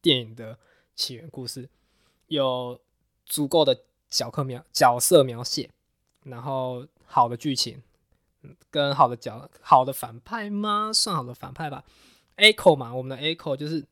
[0.00, 0.56] 电影的
[0.96, 1.68] 起源故事，
[2.28, 2.80] 有
[3.26, 3.78] 足够的
[4.10, 5.70] 角色描角色描写，
[6.24, 7.82] 然后好的剧情。
[8.70, 10.90] 跟好的角好的反派吗？
[10.94, 11.84] 算好的反派吧。
[12.38, 13.84] Echo 嘛，我们的 Echo 就是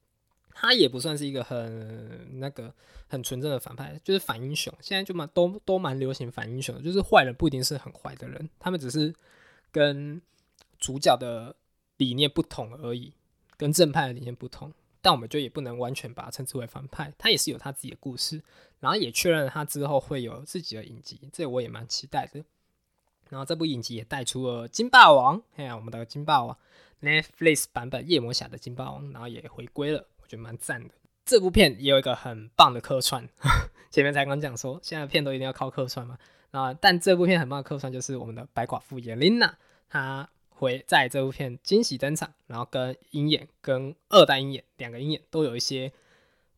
[0.54, 2.72] 他也不算是一个很那个
[3.08, 4.72] 很纯正的反派，就是反英雄。
[4.80, 9.14] 现在就蛮都都蛮流行反英雄，就是坏人不一定是很坏的人，他们只是
[9.70, 10.18] 跟
[10.78, 11.54] 主角的
[11.98, 13.12] 理念不同而已，
[13.58, 14.72] 跟正派的理念不同。
[15.02, 18.42] 但我们就也不能完全把它称之为反派，他也是有他自己的故事，
[18.80, 22.44] 然后也确认了他之后会有自己的影集，这我也蛮期待的。
[23.28, 26.56] 然后这部影集也带出了金霸王，哎呀，我们的金霸王
[27.02, 30.94] Netflix 版本夜魔侠的金霸王，然后也回归了，我觉得蛮赞的。
[31.26, 33.28] 这部片也有一个很棒的客串，
[33.90, 36.18] 前面才刚讲说，现在片都一定要靠客串嘛。
[36.52, 39.52] 啊，但这部片很棒的客串就是我们的白寡妇 Yelena，
[39.90, 45.92] 她会在这部片惊喜登场，然后跟鹰眼跟二代鹰眼两个鹰眼都有一些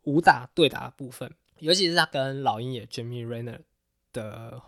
[0.05, 3.61] 武打对打的部分，尤其是他跟老鹰眼 Jamie Renner
[4.13, 4.61] 的。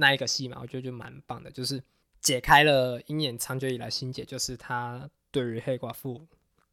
[0.00, 1.82] 那一个戏嘛，我觉得就蛮棒的，就是
[2.20, 6.24] 解开了鹰眼长久以来心结，就是他对于黑寡妇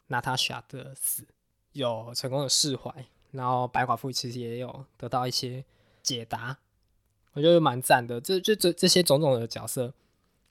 [0.10, 1.25] 娜塔莎的死
[1.71, 5.65] 有成功的释怀，然后白寡妇其实也有得到一些
[6.03, 6.60] 解答，
[7.34, 8.21] 我觉得蛮赞的。
[8.21, 9.91] 这这这这些种种的角色，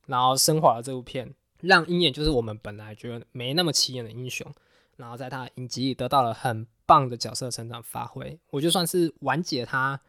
[0.06, 4.52] 然后升华了这部片，让鹰眼就是我们本来觉得没那么起眼的英雄，
[4.96, 10.00] 然后在他影集里得到了很棒的角色成长发挥，我就算是完结他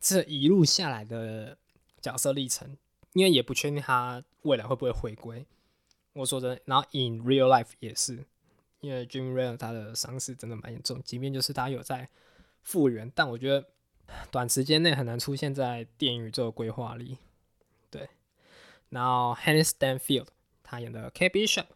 [0.00, 1.58] 这一路下来的。
[1.98, 2.76] 角色历程，
[3.14, 5.44] 因为也不确定他未来会不会回归。
[6.12, 8.24] 我说真的，然后 in real life 也是，
[8.78, 12.08] 因为 Jim Ray 他的伤势真的蛮严重，即便就是他有在
[12.62, 13.66] 复原，但我觉得
[14.30, 17.18] 短时间内很难出现在电影宇宙的规划里。
[17.90, 18.08] 对，
[18.90, 20.28] 然后 Henry Stanfield
[20.62, 21.66] 他演的 K Bishop，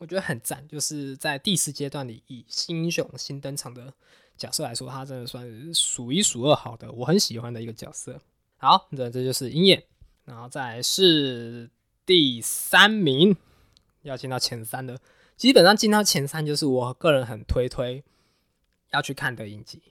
[0.00, 3.92] 我觉得很赞，就是在第四阶段里以新英雄新登场的
[4.34, 8.18] 角色来说，他真的算是数一数二好的，我很喜欢的一个角色。
[8.56, 9.84] 好，那这就是鹰眼，
[10.24, 11.68] 然后再是
[12.06, 13.36] 第三名，
[14.00, 14.98] 要进到前三的，
[15.36, 18.02] 基本上进到前三就是我个人很推推
[18.92, 19.82] 要去看的影集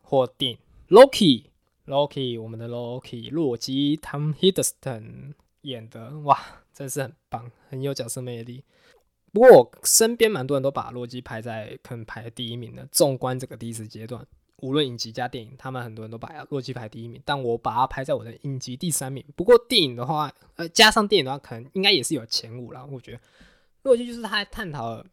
[0.00, 0.58] 或电影。
[0.88, 8.64] Loki，Loki，我们的 Loki，洛基，Tom Hiddleston 演的，哇，真是很棒，很有角色魅力。
[9.32, 14.26] 不过我身边蛮多人都把洛基排在可能排第一名的，纵观这个第一次阶段。
[14.56, 19.24] 无论影集加电影，他们很多人都把洛基排第一名，但我把它排在我的影集第三名。
[19.34, 22.84] 不过电影的话，呃，加上电影的话，可能应该也是有前五了。
[22.84, 23.20] 我觉得
[23.84, 25.06] 洛基就是他探讨了，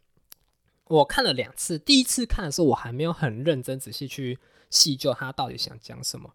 [0.85, 4.37] 我看了两次，第一次看的时候我还没有很认真仔细去
[4.69, 6.33] 细究他到底想讲什么，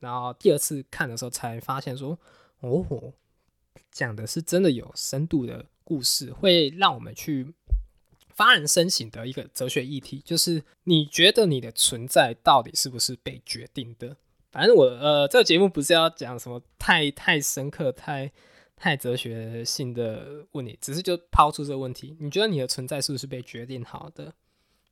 [0.00, 2.18] 然后第二次看的时候才发现说，
[2.60, 3.14] 哦，
[3.90, 7.54] 讲的是真的有深度的故事，会让我们去。
[8.38, 14.16] 发人深省的一个哲学议题，就是你觉得你的存在到底是不是被决定的？
[14.52, 18.30] 反正我呃，这个节目不是要讲什么太太深刻、太
[18.76, 24.32] 太哲学性的问题，只是就抛出这个问题：你觉得你的存在是不是被决定好的？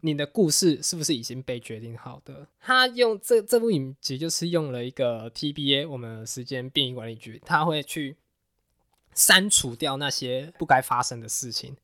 [0.01, 2.49] 你的故事是不是已经被决定好的？
[2.59, 8.17] 他用这这部影集就是用了一个 TBA，我们时间变异管理局，他会去
[9.17, 11.77] 删除掉那些不该发生的事情，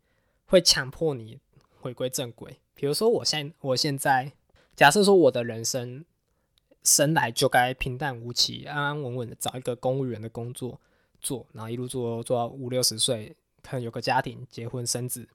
[0.47, 1.41] 会强迫你。
[1.81, 4.31] 回归正轨，比如说，我现我现在
[4.77, 6.05] 假设说，我的人生
[6.85, 10.81] 生来就该平淡无奇、安安稳稳的找一个公务员的工作
[11.21, 15.29] 做，然后一路做做到五六十岁，可能有个家庭，结婚生子，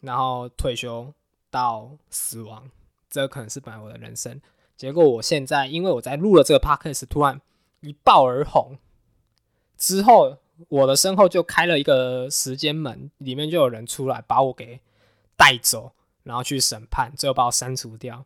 [0.00, 1.12] 然后退休
[1.50, 2.70] 到死亡，
[3.10, 4.40] 这可能是本来我的人生。
[4.78, 7.38] 结果我现在因为我在录了这个 podcast，突然
[7.80, 8.78] 一爆而红，
[9.76, 10.38] 之后
[10.68, 14.80] 我的身后就开了一个时间门，里面就有人出来把我给。
[15.36, 18.24] 带走，然后去审判，最后把我删除掉，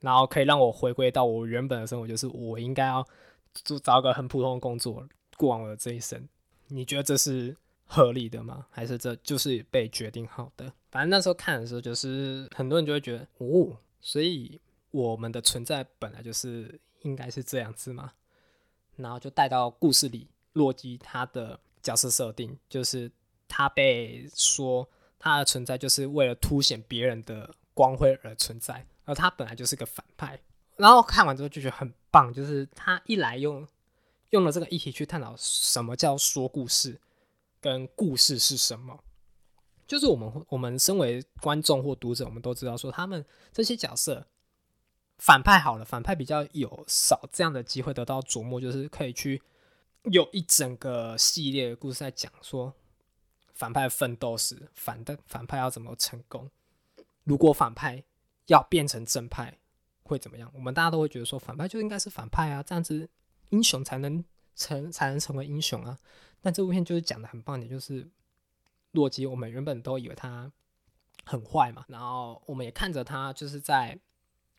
[0.00, 3.06] 然后可以让我回归到我原本的生活，就是我应该要
[3.52, 6.26] 做找个很普通的工作，过完我的这一生。
[6.68, 8.64] 你觉得这是合理的吗？
[8.70, 10.72] 还是这就是被决定好的？
[10.90, 14.58] 反正那时候看的时候，就是很多人就会觉得，哦，所以
[14.92, 18.12] 我们的存在本来就是应该是这样子嘛。
[18.96, 23.10] 然后就带到故事里，洛基他的角色设定就是
[23.48, 24.88] 他被说。
[25.22, 30.40] 他的存在就是为了凸显别人的光辉而存在，而他本来就是个反派。
[30.76, 33.68] 然后看完之后就觉得很棒，就是他一来用
[34.30, 36.98] 用了这个议题去探讨什么叫说故事，
[37.60, 38.98] 跟故事是什么。
[39.86, 44.26] 就是我们我们身为观众或读者，我们都知道说他们这些角色
[45.18, 49.42] 反派好了，反派比较有少这样的机会得到琢磨，就是可以去
[50.04, 52.74] 有一整个系列的故事在讲说
[53.54, 56.50] 反派奋斗时，反的反派要怎么成功。
[57.24, 58.02] 如果反派
[58.46, 59.58] 要变成正派，
[60.02, 60.50] 会怎么样？
[60.54, 63.08] 我们大家都会觉得说反派就应该是反派啊，这样子
[63.50, 65.98] 英雄才能成才能成为英雄啊。
[66.40, 68.08] 但这部片就是讲的很棒点，就是。
[68.92, 70.50] 洛基，我们原本都以为他
[71.24, 73.96] 很坏嘛，然后我们也看着他就是在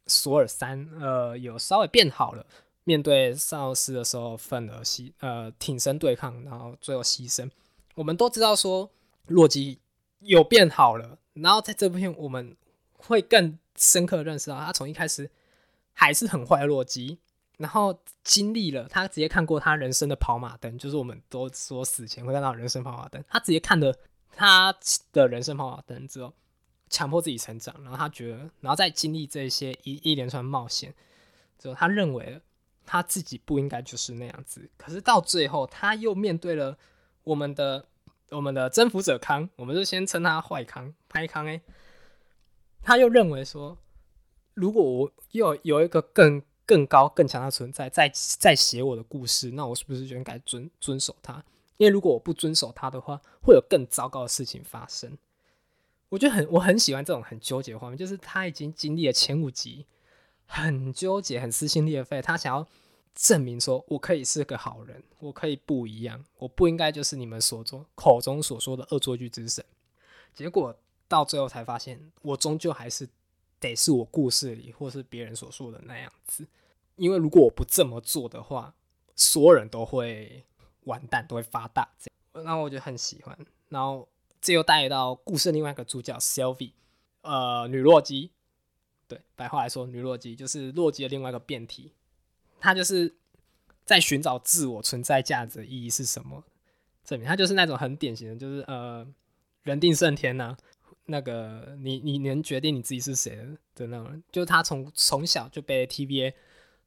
[0.08, 2.48] 索尔三，呃，有稍微变好了。
[2.84, 7.50] 面对丧尸的时候，奋而牺，呃，挺身对抗，然后最后牺牲。
[7.96, 8.89] 我们都知道说
[9.28, 9.80] 洛基
[10.20, 12.56] 有变好了，然后在这部片我们
[12.98, 15.30] 会更深刻认识到，他从一开始
[15.94, 17.17] 还是很坏的洛基，
[17.58, 23.98] 然后经历了他直接看过他人生的跑马灯，就是我们都说死前会看到人生跑马灯，他直接看的。
[24.34, 24.74] 他
[25.12, 26.34] 的人生跑马灯之后，
[26.89, 30.94] 强迫自己成长，然后他觉得，然后再经历这些一一连串冒险
[31.60, 32.41] 之后，他认为
[32.92, 34.70] 他自己不应该就是那样子。
[34.76, 36.78] 可是到最后，他又面对了
[37.24, 37.86] 我们的
[38.32, 41.62] 我们的征服者康，我们就先称他坏康拍康诶，
[42.82, 43.78] 他又认为说，
[44.56, 51.42] 如果我又有一个更更高更强的存在在在写我的故事，那我是不是就应该遵遵守他？
[51.78, 55.18] 因为如果我不遵守他的话，会有更糟糕的事情发生。
[56.10, 59.86] 我觉得很，我很喜欢这种很纠结的画面，就是他已经经历了前五集，
[60.46, 62.68] 很纠结，很撕心裂肺，他想要
[63.15, 69.63] 证明说，我可以是个好人，我可以不一样，我不应该就是你们所中口中所说的恶作剧之神。
[70.34, 70.76] 结果
[71.08, 73.08] 到最后才发现，我终究还是
[73.60, 76.47] 得是我故事里或是别人所说的那样子。
[76.95, 78.74] 因为如果我不这么做的话，
[79.15, 80.45] 所有人都会。
[80.86, 81.88] 完蛋都会发大，
[82.34, 83.38] 然后我就很喜欢。
[83.69, 84.10] 然后
[84.41, 86.71] 这又带到故事另外一个主角 Sylvie，
[87.21, 88.32] 呃，女洛基。
[89.08, 91.93] 对，白话来说，女洛基就是洛基的另外一个变体。
[92.62, 93.13] 他就是
[93.84, 96.41] 在寻找自我存在价值的意义是什么？
[97.04, 99.06] 证明他就是那种很典型的，就是呃，
[99.63, 100.56] 人定胜天呐。
[101.08, 103.36] 那个你你能决定你自己是谁
[103.76, 106.34] 的那种人，就是他从从小就被 TVA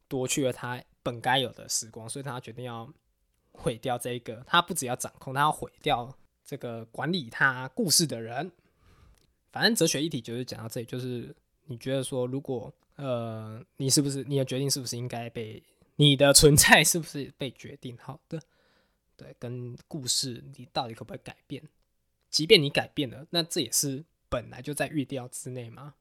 [0.09, 2.91] 夺去了他本该有的时光，所以他决定要。
[3.57, 6.13] 毁掉这一个，他不只要掌控，他要毁掉
[6.45, 8.51] 这个管理他故事的人。
[9.53, 11.33] 反正哲学议题就是讲到这里，就是
[11.67, 15.63] 你觉得说，如果呃，你是不是你的决定是不是应该被
[15.97, 18.41] 你的存在是不是被决定好的？
[19.17, 21.63] 对，跟故事你到底可不可以改变？
[22.31, 25.95] 即便你改变了，那这也是本来就在预料之内吗？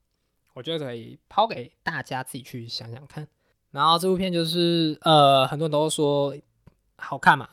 [0.54, 3.28] 我觉得可以抛给大家自己去想想看。
[3.72, 6.36] 然后这部片就是呃，很多人都说。
[6.96, 7.50] 好看嘛？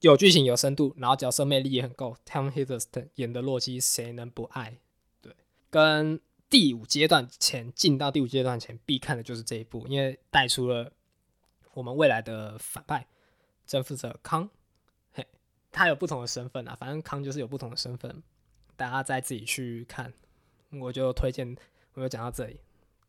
[0.00, 2.14] 有剧情有深度，然后角色魅力也很够。
[2.24, 4.78] Tom Hiddleston 演的洛基，谁能不爱？
[5.20, 5.34] 对，
[5.68, 10.92] 跟第五阶段前进到第五阶段前必看的就是这一部，因为带出了
[11.74, 13.06] 我们未来的反派
[13.66, 14.48] 征服者康。
[15.12, 15.26] 嘿，
[15.70, 18.22] 他有不同的身份啊，反正康就是有不同的身份，
[18.76, 20.12] 大家再自己去看。
[20.70, 21.56] 我就推荐，
[21.94, 22.60] 我就讲到这里。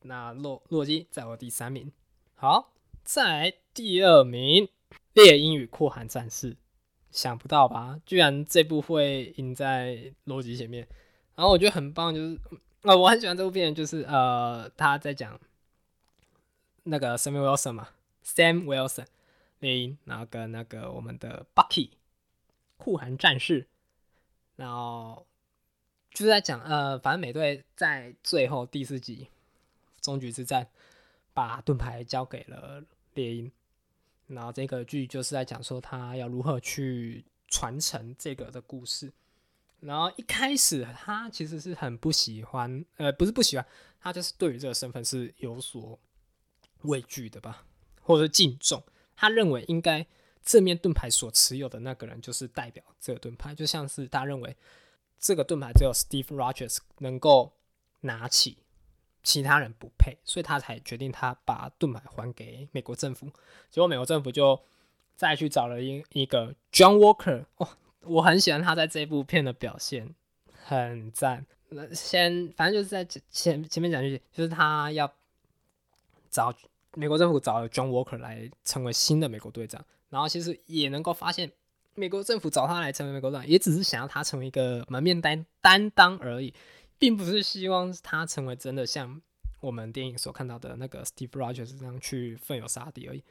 [0.02, 1.92] 那洛洛基在我第三名，
[2.36, 2.74] 好，
[3.04, 4.70] 在第二名。
[5.14, 6.56] 猎鹰与酷寒战士，
[7.12, 8.00] 想不到吧？
[8.06, 10.88] 居然这部会赢在洛基前面。
[11.36, 12.40] 然后我觉得很棒，就是
[12.84, 15.38] 呃，我很喜欢这部片，就是呃，他在讲
[16.84, 17.90] 那个 Sam Wilson 嘛
[18.24, 19.08] ，Sam Wilson
[19.60, 21.90] 猎鹰，然后跟那个我们的 Bucky
[22.78, 23.68] 酷寒战士，
[24.56, 25.28] 然后
[26.12, 29.28] 就是在讲呃，反正美队在最后第四集
[30.00, 30.70] 终局之战，
[31.34, 32.82] 把盾牌交给了
[33.14, 33.52] 猎鹰。
[34.28, 39.12] 然后这个剧就是在讲说他要如何去传承这个的故事。
[39.82, 43.66] 然后一开始他其实是很不喜欢，呃，不是不喜欢，
[44.00, 46.00] 他就是对于这个身份是有所
[46.84, 47.66] 畏惧的吧，
[48.02, 48.84] 或者敬重。
[49.16, 50.06] 他认为应该
[50.44, 54.56] 正面盾牌所持有的那个人就是代表这个盾牌，就像是他认为
[55.18, 57.54] 这个盾牌只有 Steve Rogers 能够
[58.02, 58.58] 拿起。
[59.22, 63.28] 其他人不配，所以他才决定他把盾牌还给美国政府。
[63.70, 64.60] 结果美国政府就
[65.18, 70.14] 再去找了一一个 John Walker，哇，我很喜欢他在这部片的表现，
[70.66, 71.46] 很赞。
[71.70, 75.12] 那先反正就是在前前面讲句，就是他要
[76.30, 76.54] 找
[76.96, 81.52] 美国政府找 John Walker 来成为新的美国队长，然后其实也能够发现，
[81.96, 86.54] 美国政府找他来成为美国队长，也只是想要他成为一个门面担担当而已。
[86.98, 89.22] 并不是希望他成为真的像
[89.62, 93.24] 我们电影所看到的那个 Steve Rogers 这样去奋勇杀敌而已。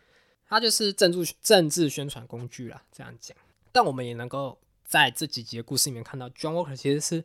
[0.49, 3.37] 他就是政治政治宣传工具啦，这样讲。
[3.73, 7.25] 但我们也能够在这几集的故事里面看到，John Walker 其实是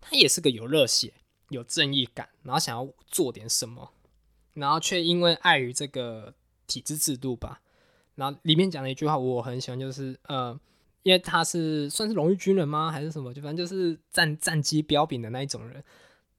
[0.00, 1.12] 他也是个有热血、
[1.48, 3.92] 有正义感，然后想要做点什么，
[4.54, 6.34] 然后却因为碍于这个
[6.66, 7.60] 体制制度吧。
[8.14, 10.58] 然后里面讲了一句话，我很喜欢，就是呃，
[11.02, 13.32] 因为他是算是荣誉军人吗，还是什么？
[13.32, 15.82] 就反正就是战战机标炳的那一种人。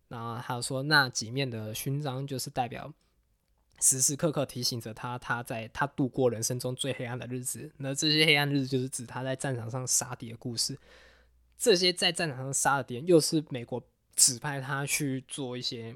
[0.07, 2.93] 然后他说，那几面的勋章就是代表。
[3.81, 7.69] 时时刻刻提醒着他，他在他度过人生中最黑暗的日子。
[7.77, 10.77] 那这些黑暗日子就是指他在战场上杀敌的故事。
[11.57, 13.83] 这些在战场上杀的敌人，又是美国
[14.15, 15.95] 指派他去做一些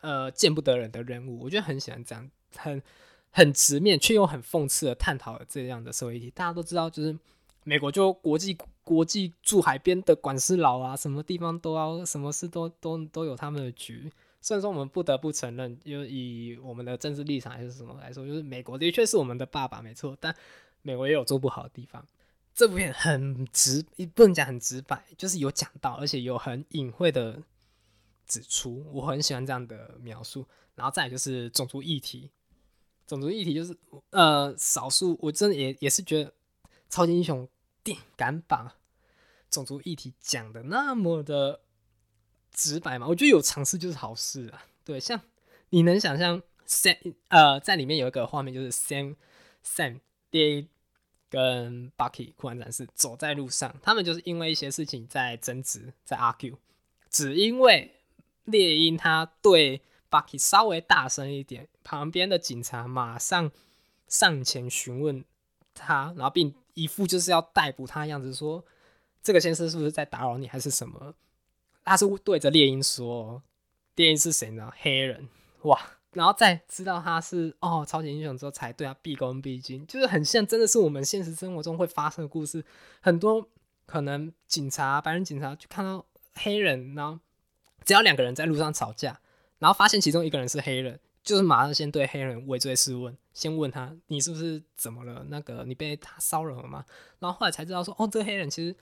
[0.00, 1.40] 呃见不得人的任务。
[1.40, 2.82] 我觉得很喜欢这样，很
[3.30, 6.30] 很直面却又很讽刺的探讨这样的社会议题。
[6.30, 7.18] 大家都知道，就是
[7.64, 14.12] 美国就国际国际驻海边的管事佬啊，什么地方都要，什么事都都都有他们的局。
[14.44, 20.14] 虽然说我们不得不承认，就以我们的政治立场还是什么来说，就是美国的确是我们的爸爸，没错。
[20.20, 20.36] 但
[20.82, 22.06] 美国也有做不好的地方。
[22.54, 23.82] 这部片很直，
[24.14, 27.42] 不能讲很直白，就是有讲到，而且有很隐晦的
[28.26, 28.84] 指出。
[28.92, 30.44] 我很喜欢这样的描述。
[30.74, 32.30] 然后再就是种族议题，
[33.06, 33.74] 种族议题就是
[34.10, 36.30] 呃，少数，我真的也也是觉得
[36.90, 37.48] 超级英雄
[37.82, 38.76] 电敢把
[39.50, 41.60] 种族议题讲的那么的。
[42.54, 44.64] 直白嘛，我觉得有尝试就是好事啊。
[44.84, 45.20] 对，像
[45.70, 49.16] 你能想象，Sam 呃，在里面有一个画面，就是 Sam
[49.62, 50.00] Sam
[50.30, 50.68] 猎鹰
[51.28, 56.56] 跟 Bucky 酷玩战士走在路上，他们就是因为一些事情在争执，在 argue，
[57.10, 57.96] 只因为
[58.44, 63.50] 猎鹰他对 Bucky 稍微大声一点，旁边的警察马上
[64.06, 65.24] 上前询问
[65.74, 68.64] 他，然后并一副就是要逮捕他的样子，说
[69.22, 71.14] 这个先生是不是在打扰你，还是什么？
[71.84, 73.42] 他是对着猎鹰说
[73.96, 74.72] ：“猎鹰是谁呢？
[74.80, 75.28] 黑人
[75.62, 75.78] 哇！
[76.12, 82.64] 然后再知道他是哦超级英雄之后，才对他毕恭毕敬，就是很像真的是我们现实生活中会发生的故事。
[83.00, 83.48] 很多
[83.84, 87.18] 可能警察白人警察就看到黑人，然后
[87.84, 89.20] 只要两个人在路上吵架，
[89.58, 95.26] 然后发现其中一个人是黑人，就是马上先对黑人畏罪试问，先问他你是不是怎么了？
[95.28, 96.84] 那个你被他骚扰了吗？
[97.18, 98.74] 然后后来才知道说哦，这个黑人其实。”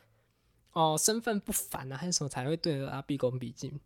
[0.73, 3.79] 哦，身份不凡啊，还是什么才会对他毕恭毕敬？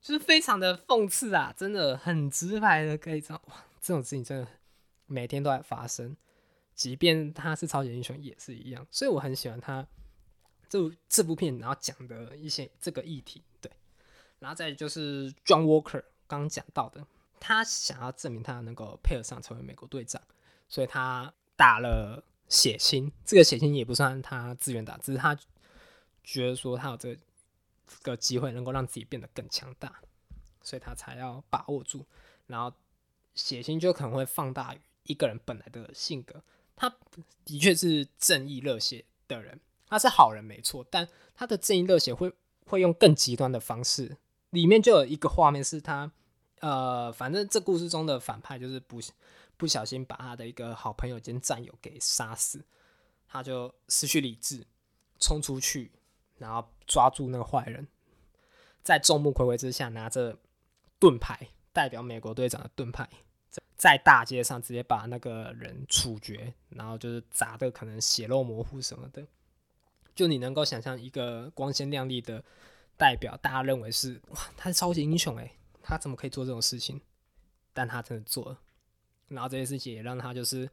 [0.00, 4.48] 就是非常的讽刺啊，真的很直白的可以知道，哇，这种事情真的
[5.06, 6.16] 每天都在发生，
[6.76, 8.86] 即便他是超级英雄也是一样。
[8.92, 9.84] 所以我很喜欢他
[10.68, 10.78] 这
[11.08, 13.70] 这部片，然后讲的一些这个议题，对。
[14.38, 17.04] 然后再就是 John Walker 刚讲到的，
[17.40, 20.22] 他想要证明他能够配合上成为美国队长，
[20.68, 23.10] 所以他打了血清。
[23.24, 25.36] 这个血清也不算他自愿打，只是他。
[26.30, 27.16] 觉得说他有这
[28.02, 30.00] 个机会能够让自己变得更强大，
[30.60, 32.04] 所以他才要把握住。
[32.46, 32.70] 然后
[33.34, 36.42] 血腥就可能会放大于一个人本来的性格。
[36.76, 36.94] 他
[37.46, 42.30] 的确是正义热血的人，他是好人没错，但他的正义热血会
[42.66, 44.18] 会用更极端的方式。
[44.50, 46.12] 里面就有一个画面是他，
[46.60, 49.00] 呃，反正这故事中的反派就是不
[49.56, 52.62] 不小心把他的一个好朋友兼战友给杀死，
[53.26, 54.66] 他就失去理智，
[55.18, 55.90] 冲出去。
[56.38, 57.86] 然后抓住那个坏人，
[58.82, 60.38] 在众目睽睽之下，拿着
[60.98, 63.08] 盾牌，代表美国队长的盾牌，
[63.76, 69.26] 在大街上直接把那个人处决，然后就是砸的可能血肉模糊什么的。
[70.14, 72.42] 就你能够想象一个光鲜亮丽的
[72.96, 77.00] 代表，大家认为是哇，他是超级英雄诶，他怎么可以做这种事情？
[77.72, 78.60] 但他真的做了，
[79.28, 80.70] 然后这些事情也让他就是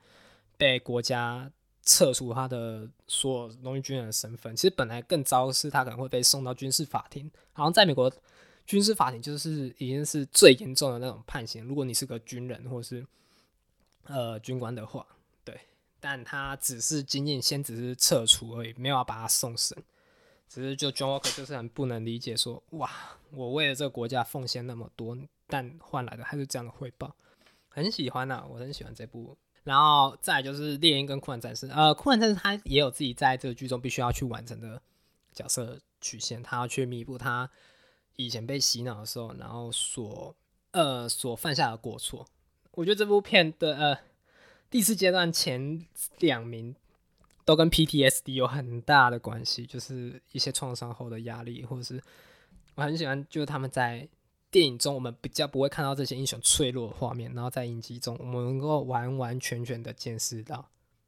[0.57, 1.51] 被国家。
[1.85, 7.29] 撤除他的所有荣誉军人的身份，其实本来更糟的是，他可能会被送到军事法庭。
[7.53, 8.11] 好像在美国，
[8.65, 11.63] 军事法庭就是已经是最严重的那种判刑。
[11.63, 13.05] 如果你是个军人或是
[14.05, 15.05] 呃军官的话，
[15.43, 15.59] 对，
[15.99, 19.77] 但他只是仅仅先只是撤除而已，没有要把他送审。
[20.49, 22.89] 只是就 John Walker 就是很不能理解，说哇，
[23.31, 25.17] 我为了这个国家奉献那么多，
[25.47, 27.15] 但换来的还是这样的回报。
[27.69, 29.37] 很喜欢呐，我很喜欢这部。
[29.65, 34.81] 然后再就是猎鹰跟酷玩战士，呃，酷玩战士他也有自己在这个剧中必须要去完成的
[35.33, 37.49] 角色曲线，他要去弥补他
[38.15, 40.33] 以前被洗脑的时候，然后所
[40.71, 42.25] 呃所犯下的过错。
[42.71, 43.97] 我觉得这部片的呃
[44.69, 45.85] 第四阶段前
[46.19, 46.75] 两名
[47.43, 52.01] 都跟 PTSD 有很大的关系，就是一些创伤后的压力，或者是
[52.75, 54.07] 我很喜欢就是他们在。
[54.55, 60.65] 电影中我们比较不会看到这些英雄脆弱的画面，然后在影集中我们能够完完全全的见识到。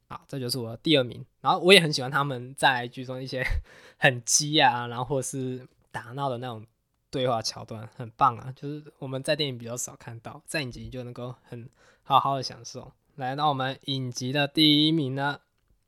[0.09, 1.25] 好，这就是我的第二名。
[1.39, 3.41] 然后我也很喜欢他们在剧中一些
[3.97, 6.65] 很激啊，然后或是打闹的那种
[7.09, 8.51] 对话桥段，很棒啊！
[8.53, 11.69] 就是我们在电影比较少看到，在影集就能够很
[12.03, 12.91] 好好的享受。
[13.15, 15.39] 来到我们影集的第一名呢，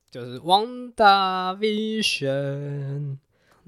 [0.10, 3.18] 就是《汪达 Vision》。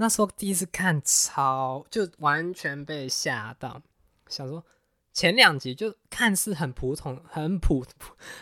[0.02, 3.84] 那时候第一次看，超就完全被吓到，
[4.28, 4.66] 想说
[5.14, 7.86] 前两集就看似很普通、很普、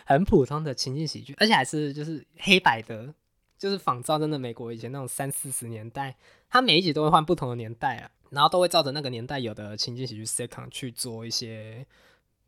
[0.05, 3.13] 很普通的情景喜剧，而且还是就是黑白的，
[3.57, 6.15] 就是仿照真的美国以前那种三四十年代，
[6.49, 11.85] 它每一集都会换不同的年代啊，然后都会照着那个年代有的情景喜剧 second 去做一些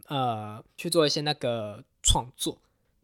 [0.08, 2.58] 呃去做一些那个创作，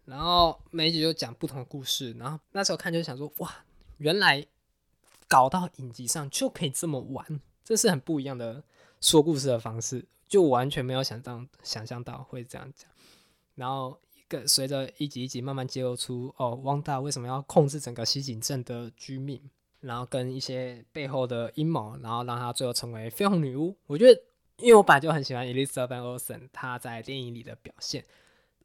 [0.06, 3.54] 然后每一集就讲不同的故事，然后那时候看就想说哇，
[3.98, 4.48] 原来。
[5.28, 8.64] 搞到影集上就可以这么玩，这是很不一样的
[9.02, 12.90] 说故事的方式，就完全没有想到想象到会这样讲。
[13.56, 19.42] 然后一个随着一集一集慢慢揭露出哦，汪大为什么要控制整个西井镇的居民，
[19.82, 23.76] 然后跟一些背后的阴谋，然后让他最后成为绯红女巫。
[23.88, 24.22] 我觉得，
[24.60, 28.06] 因为我本来就很喜欢 Elizabeth Olsen 她在电影里的表现，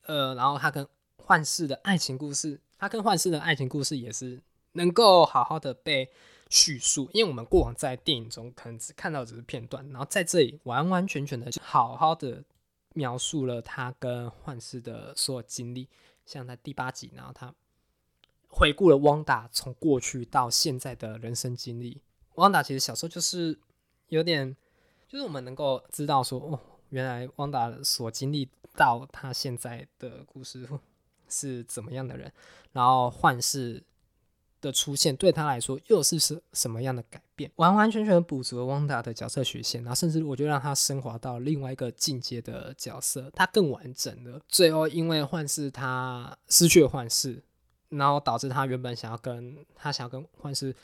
[0.03, 0.87] 呃，然后她跟
[1.17, 4.41] 幻视的爱情故事，她跟幻视的爱情故事也是
[4.73, 6.09] 能够好好的被。
[6.55, 12.45] 叙述，因为我们过往在电影中可能只看到只是片段，然后在这里完完全全的好好的
[12.93, 15.89] 描述了他跟幻视的所有经历，
[16.27, 17.55] 像在第八集，然后他
[18.51, 22.03] 回顾了汪达从过去到现在的人生经历。
[22.35, 23.59] 汪达其实小时候就是
[24.09, 24.55] 有点，
[25.09, 28.47] 就是我们能够知道说，哦，原来汪达所经历
[28.77, 30.69] 到他现在的故事
[31.31, 32.31] 是怎么样的人，
[32.73, 33.83] 然后幻视。
[34.63, 37.51] 的出现对他来说又是什什么样的改变？
[37.57, 44.41] 完完全全的补足了汪达的角色曲线，然后甚至我就让他升华到另外一个境界的角色，他更完整了。
[44.49, 47.43] 最后因为幻视他失去了幻视，
[47.91, 50.75] 然后导致他原本想要跟他想要跟幻视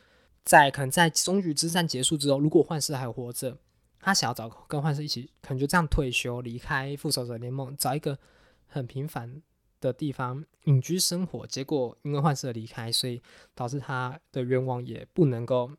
[0.44, 3.56] 在可能在终局之战结束之后，如果幻视还活着，
[4.00, 8.18] 他想要找跟幻视一起，可能就这样退休离开复仇者联盟，找一个
[8.66, 9.40] 很平凡。
[9.80, 13.22] 的地方隐居生活，结果因为幻视离开，所以
[13.54, 15.72] 导致他的愿望也不能够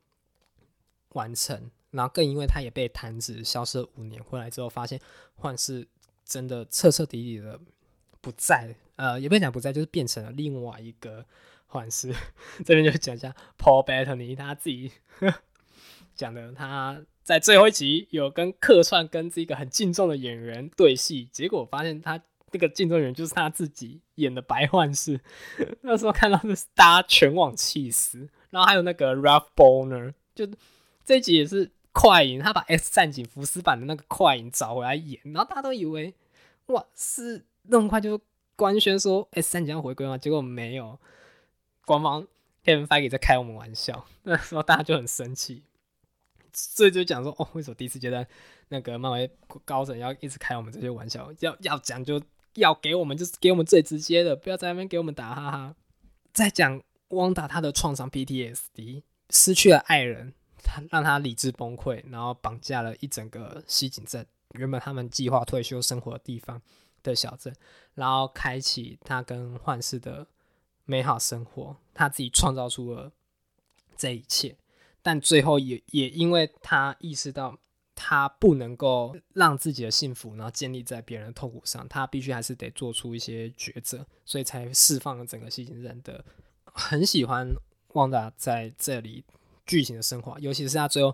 [1.09, 1.69] 完成。
[1.91, 4.99] 然后更因为他也被弹指消失五年，回来之后发现
[5.35, 5.87] 幻视
[6.25, 7.59] 真的彻彻底底的
[8.19, 11.23] 不在，呃，也不讲不在，就是变成了另外一个
[11.67, 12.11] 幻视。
[12.65, 14.91] 这边就讲一下 Paul Bettany 他自己
[16.15, 22.23] 讲的，他在最后一集有跟客串跟这个很敬重的演员对戏，结果发现他。
[22.51, 25.19] 那个竞争人就是他自己演的白幻视，
[25.81, 28.29] 那时候看到是大家全网气死。
[28.51, 30.49] 然后还有那个 Ralph Boner，就
[31.05, 36.11] 这集也是快影，他把 S 战警福斯版的那个快影找回来演，然后大家都以为
[36.65, 38.19] 哇是那么快就
[38.55, 40.17] 官宣说 S 战警要回归吗？
[40.17, 40.99] 结果没有，
[41.85, 42.25] 官方
[42.65, 45.61] Kevin Feige 在开我们玩笑，那时候大家就很生气，
[46.51, 48.25] 所以就讲说哦，为什么第一次阶段
[48.69, 49.29] 那个漫威
[49.63, 52.19] 高层要一直开我们这些玩笑，要要讲就。
[52.59, 55.75] 要给我们就是给我们最直接的，不要在那边给我们打哈哈。
[56.31, 59.01] 在讲汪达他的创伤 PTSD，
[59.31, 60.33] 失去了爱人，
[60.63, 66.61] 他让他理智崩溃，然后绑架了一整个西井镇，原本他们计划退休生活的地方
[67.01, 67.53] 的小镇，
[67.95, 70.27] 然后开启他跟幻视的
[70.85, 73.11] 美好生活，他自己创造出了
[73.97, 74.55] 这一切，
[75.01, 77.57] 但最后也也因为他意识到。
[78.01, 86.23] 他不能够让自己的幸福，然后建立在别人的痛苦上，他必须还是得做出一些抉择，所以才释放了整个西井人的。
[86.63, 87.45] 很喜欢
[87.89, 89.25] 旺达在这里
[89.65, 91.13] 剧情的升华，尤其是他最后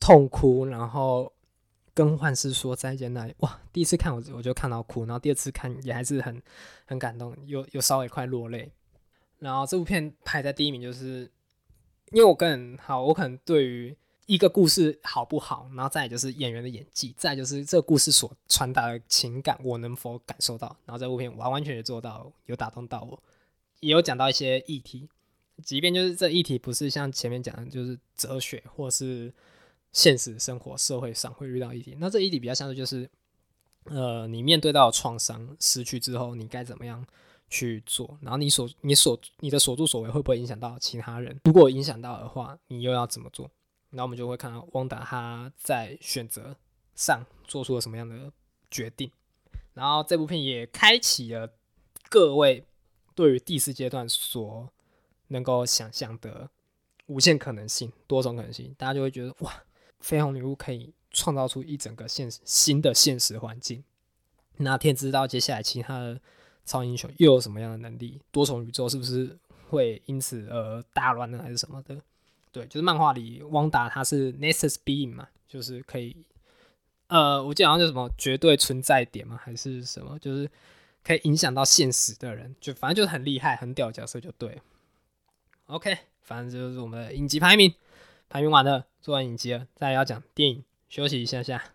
[0.00, 1.30] 痛哭，然后
[1.92, 3.60] 跟幻视说再见那里，哇！
[3.70, 6.42] 第一次看我我就看到哭，然后第二次看也还是很
[6.86, 8.72] 很感动，有有稍微快落泪。
[9.38, 11.30] 然后这部片排在第一名，就是
[12.12, 13.94] 因为我更好，我可能对于。
[14.26, 20.74] 一个故事好不好，然后再就是演员的演技，再就是这个故事所传达的情感，我能否感受到？
[20.86, 23.22] 然后这部片完完全全做到，有打动到我，
[23.80, 25.08] 也有讲到一些议题，
[25.62, 29.32] 即便就是这议题不是像前面讲的，就是哲学或是
[29.92, 33.08] 现实生活社会上会遇到议题，那这议题比较像是就是，
[33.84, 37.06] 呃，你面对到创伤失去之后，你该怎么样
[37.50, 38.18] 去做？
[38.22, 41.38] 然后你所你所你的所作所为会不会影响到其他人？
[41.44, 43.50] 如果影响到的话，你又要怎么做？
[43.94, 46.56] 那我们就会看到汪达他在选择
[46.94, 48.32] 上做出了什么样的
[48.70, 49.10] 决定，
[49.72, 51.52] 然后这部片也开启了
[52.08, 52.66] 各位
[53.14, 54.68] 对于第四阶段所
[55.28, 56.50] 能够想象的
[57.06, 59.62] 无限可能性、多种可能性，大家就会觉得哇，
[60.02, 63.84] 绯红女巫可以创造出一整个现新的现实环境。
[64.56, 66.20] 那天知道接下来其他的
[66.64, 68.20] 超英雄又有什么样的能力？
[68.32, 69.38] 多重宇宙是不是
[69.68, 71.40] 会因此而大乱呢？
[71.42, 72.00] 还是什么的？
[72.54, 76.16] 对，就是漫画里汪达他是 Nexus Being 嘛，就是可以，
[77.08, 80.48] 呃，我记得好像叫什么绝对存在点嘛，还是什么，就是
[81.02, 84.62] 可以影响到现实的人，就反正就是很厉害、很屌角色就对。
[85.66, 87.74] OK，反正就是我们的影集排名，
[88.28, 91.72] 排名完了，做完影集了，再要讲电影，休息一下下。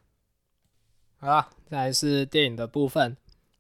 [1.18, 3.18] 好了，再来是电影的部分。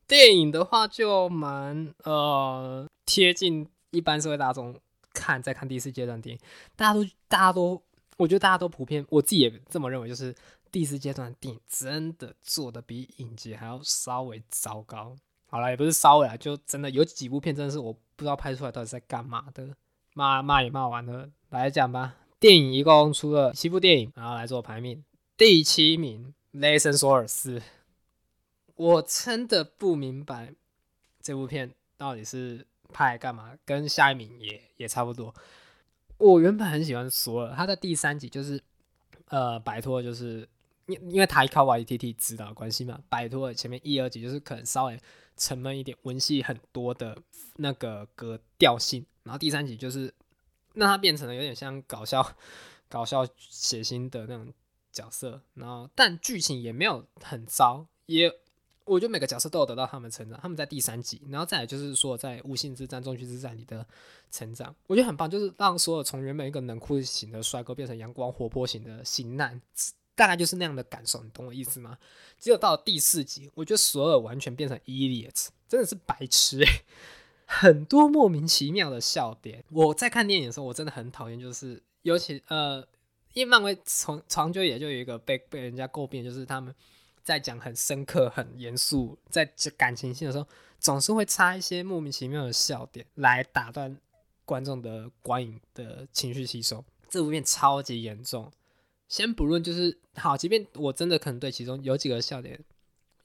[0.07, 4.79] 电影的话就蛮呃贴近一般社会大众
[5.19, 6.41] 看，再看第四阶段电影，
[6.77, 7.83] 大家都大家都，
[8.17, 10.33] 我觉得大家都普遍，我自己也这么认为，就是
[10.71, 15.15] 第四阶段电影真的做的比影集还要稍微糟糕。
[15.47, 19.75] 好了，也不是稍微啊，就真的有几部片真的是我不知道拍出来到底在干嘛的。
[20.13, 22.15] 骂骂也骂完了，来讲吧。
[22.39, 25.03] 电影一共出了七部电影，然后来做排名。
[25.35, 27.59] 第七名《雷神索尔斯》，
[28.75, 30.53] 我真的不明白
[31.21, 35.33] 这部片到底是派干嘛，跟下一名也也差不多。
[36.17, 38.61] 我原本很喜欢索尔，他在第三集就是
[39.29, 40.47] 呃摆脱，就是
[40.87, 44.99] 因因为他靠 YTT 指导关系嘛，摆脱了前面一二集就是可能稍微
[45.37, 47.17] 沉闷一点、文戏很多的
[47.55, 49.05] 那个格调性。
[49.23, 50.13] 然后第三集就是
[50.73, 52.35] 让他变成了有点像搞笑、
[52.89, 54.51] 搞笑血腥的那种
[54.91, 58.29] 角色，然后但剧情也没有很糟，也
[58.89, 60.39] 我觉得每个角色都有得到他们成长。
[60.41, 63.85] 他们在第三集，然后再来就是说在无性之战、终局之战里的
[64.31, 69.61] 成长，我觉得很棒，就是让所有从原本一个冷酷型的帅哥变成阳光活泼型的型男，
[70.15, 71.97] 大概就是那样的感受，你懂我意思吗？
[72.39, 76.65] 只有到了第四集，我觉得所有完全变成 idiot，真的是白痴。
[77.51, 79.63] 很多莫名其妙的笑点。
[79.71, 82.79] 我在看电影的时候，我真的很讨厌，就是尤其呃，
[83.33, 86.73] 因为漫威从长久也就有一个被被人家诟病，就是他们
[87.29, 90.47] 在讲很深刻、很严肃，在讲感情线的时候，
[90.79, 93.95] 总是会插一些莫名其妙的笑点来打断
[94.45, 96.83] 观众的观影的情绪吸收。
[97.07, 98.51] 这部片超级严重。
[99.07, 102.59] 先不论就是好，即便我真的可能对其中有几个笑点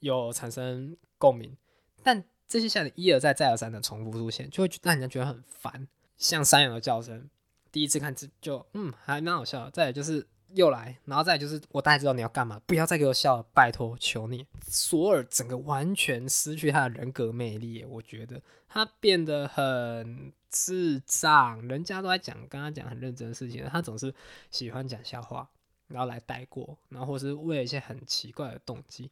[0.01, 1.57] 有产生共鸣，
[2.03, 2.23] 但。
[2.47, 5.87] 这些笑点一而再、再而三的重复出现，就会让人家觉得很烦。
[6.15, 7.27] 像山羊的叫声，
[7.71, 9.67] 第一次看就嗯还蛮好笑。
[9.71, 14.47] 再来就是又来，然后再就是我大概知道你要干嘛，不要再给我笑了，拜托求你。
[14.67, 21.67] 索尔整个完全失去他的人格魅力，我觉得他变得很智障。
[21.67, 24.13] 人家都在讲跟他讲很认真的事情，他总是
[24.49, 25.47] 喜欢讲笑话，
[25.87, 29.11] 然后来带过，然后或是为了一些很奇怪的动机。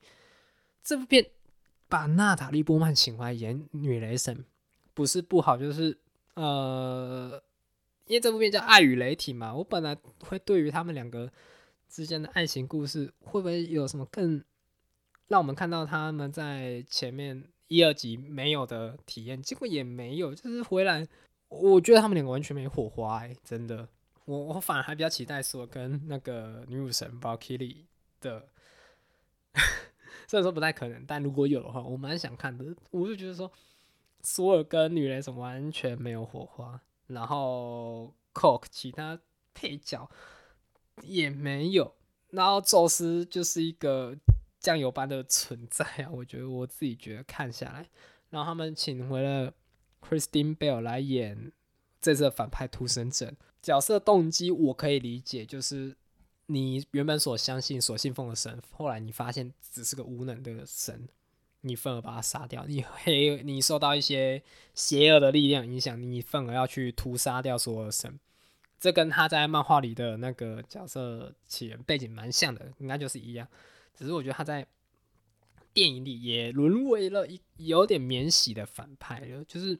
[0.83, 1.25] 这部片。
[1.89, 4.43] 把娜塔莉波曼请回来演女雷神，
[4.95, 5.95] 不是不好，就是
[6.33, 7.39] 呃，
[8.05, 11.31] 因为这部片叫《爱与雷霆》嘛，我本来会对于他们两个
[11.87, 14.43] 之间的爱情故事，会不会有什么更
[15.27, 19.41] 让我们看到他们在前面一二集没有的体验？
[19.41, 21.07] 结果也没有，就是回来，
[21.47, 23.87] 我觉得他们两个完全没火花，哎，真的，
[24.25, 27.85] 我我反而还比较期待说跟那个女武神 v a l k y r i
[28.19, 28.47] 的。
[30.27, 32.65] 虽然说不太可能，但如果有的话，我蛮想看的。
[32.91, 33.51] 我就觉得说，
[34.21, 39.19] 索尔跟女雷神完全没有火花，然后 Coke 其他
[39.53, 40.09] 配角
[41.01, 41.95] 也没有，
[42.29, 44.17] 然后宙斯就是一个
[44.59, 46.09] 酱油般的存在啊！
[46.11, 47.89] 我觉得我自己觉得看下来，
[48.29, 49.53] 然后他们请回了
[50.01, 51.51] Christine Bell 来演
[52.01, 55.95] 这次反派屠神者，角色动机我可以理解，就是。
[56.47, 61.07] 你原本所相信、所信奉的神，后来你发现只是个无能的神，
[61.63, 62.63] 你愤而把他杀掉。
[62.65, 64.41] 你黑，你受到一些
[64.73, 68.19] 邪恶的力量影响，你愤而要去屠杀掉所有神。
[68.79, 73.47] 这跟他在漫画里的那个角色起源背景蛮像的，应该就是一样。
[73.95, 74.65] 只是我觉得他在
[75.73, 79.79] 电影里也沦为了一有点免洗的反派了，就是。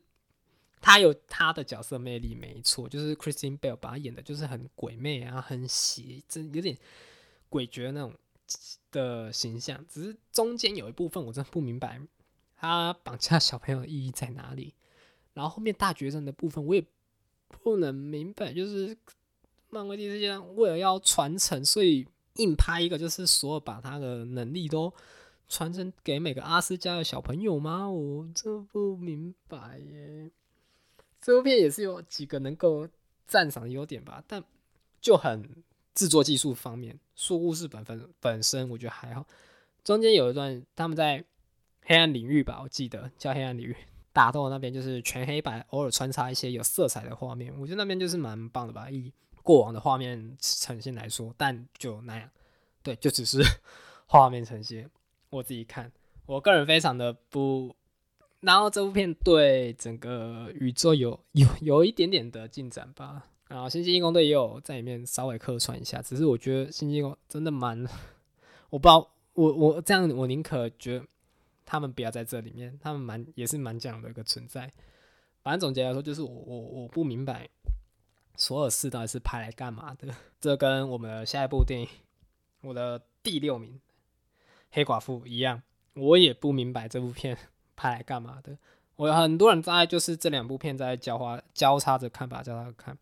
[0.86, 6.78] 他有他的角色魅力，没错，就是 Christine Bell 把他演的，就是很鬼魅啊，很邪，真有点
[7.50, 8.14] 诡谲那种
[8.94, 9.86] 的形象。
[9.90, 12.00] 只是中间有一部分我真的不明白，
[12.56, 14.74] 他绑架小朋友的意义在哪里。
[15.34, 16.86] 然后后面大决战的部分我也
[17.50, 18.96] 不能明白，就是
[19.70, 24.94] 漫威第四阶为了要传承，所以硬拍一个，就是所有把他的能力都
[25.50, 27.90] 传承给每个阿斯加的小朋友吗？
[27.90, 30.32] 我这不明白耶。
[31.20, 32.88] 这部片也是有几个能够
[33.26, 34.44] 赞赏的优点吧，但
[35.02, 35.64] 就很
[35.94, 39.26] 制作技术方面，说故事本分本身我觉得还好。
[39.84, 41.24] 中间有一段他们在
[41.82, 43.76] 黑暗领域吧，我记得叫黑暗领域
[44.14, 48.90] 打斗那边，就是全黑白，偶尔穿插一些有色彩的画面，我觉得那边就是蛮棒的吧。
[48.90, 52.30] 以过往的画面呈现来说，但就那样，
[52.82, 53.44] 对，就只是
[54.08, 54.90] 画面呈现。
[55.30, 55.92] 我自己看，
[56.26, 57.76] 我个人非常的不。
[58.40, 63.28] 然后这部片对整个宇宙有有有一点点的进展吧。
[63.54, 67.88] 然后星际义工队也有在里面稍微客串一下，只是我觉得星际义工真的蛮，
[68.72, 71.06] 我不知道我我这样我宁可觉得
[71.64, 74.74] 他们不要在这里面，他们蛮也是蛮讲的一个存在。
[75.44, 77.48] 反正总结来说，就是我我我不明白
[78.36, 80.08] 索尔斯到底是拍来干嘛的。
[80.42, 81.88] 这跟我们的下一部电影，
[82.62, 83.74] 我的第六名
[84.72, 85.62] 《黑寡妇》一样，
[85.94, 87.38] 我也不明白这部片
[87.78, 88.58] 拍来干嘛的。
[88.96, 92.98] 我有很多人在就是这两部片在交花交叉着看吧，交叉着看。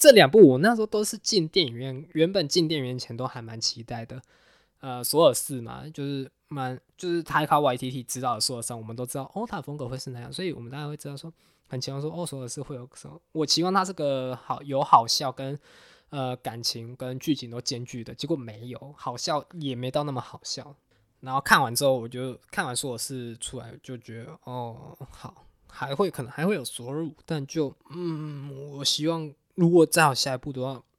[0.00, 4.20] 这两部我那时候都是进电影院，原本进电影院前都还蛮期待的。
[4.80, 11.30] 呃，索尔四嘛，就是蛮就是他靠 YTT 知道的索尔三，我们都知道哦，他的风格会是那样，所以我们大家会知道说，
[11.68, 13.20] 很期望说哦，索尔四会有什么？
[13.32, 15.58] 我期望他是个好有好笑跟
[16.08, 20.74] 呃感情跟剧情都兼具的，结果没有，好笑也没到那么好笑。
[21.20, 30.82] 然后看完之后，我就看完索尔四出来就觉得哦，好，还会可能还会有索尔五，但就嗯，我希望如果再有下一部的话。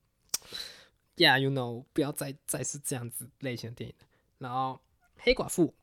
[1.17, 3.95] Yeah，you know，不要再再是这样子类型的电影。
[4.39, 4.81] 然后
[5.17, 5.75] 黑寡妇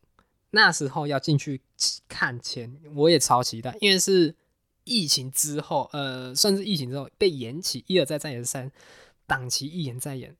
[0.51, 1.61] 那时候要进去
[2.09, 4.35] 看前，我也超期待，因为是
[4.83, 8.73] 疫情之后，呃，算是疫情之后被延期，一而再再而三，
[9.29, 10.35] 档期一延再延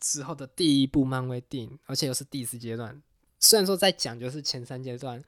[0.00, 3.02] 之后的第一部漫威电影，而且又是第四阶段。
[3.40, 5.22] 虽然说在讲就是前三阶段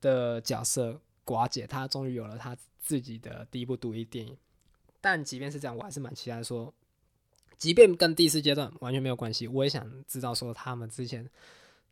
[0.00, 4.38] 的角色寡姐，她终于有了她自己的第一部独立电影，
[5.04, 6.72] 但即便是这样，我还是蛮期待说。
[7.58, 11.28] 即便跟第四阶段完全没有关系，我也想知道说他们之前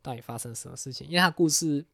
[0.01, 1.85] 到底发生什么事情，因为他故事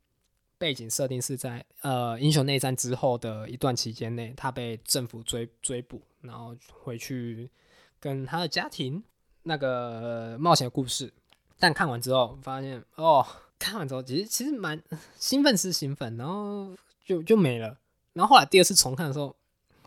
[0.58, 7.50] 背景设定是在呃英雄内战之后的一段期间内，他被政府追追捕，然后回去
[7.98, 9.02] 跟他的家庭
[9.42, 11.12] 那个冒险故事。
[11.58, 13.26] 但看完之后发现，哦，
[13.58, 14.80] 看完之后其实其实蛮
[15.18, 17.76] 兴奋是兴奋，然后就就没了。
[18.12, 19.34] 然后后来第二次重看的时候，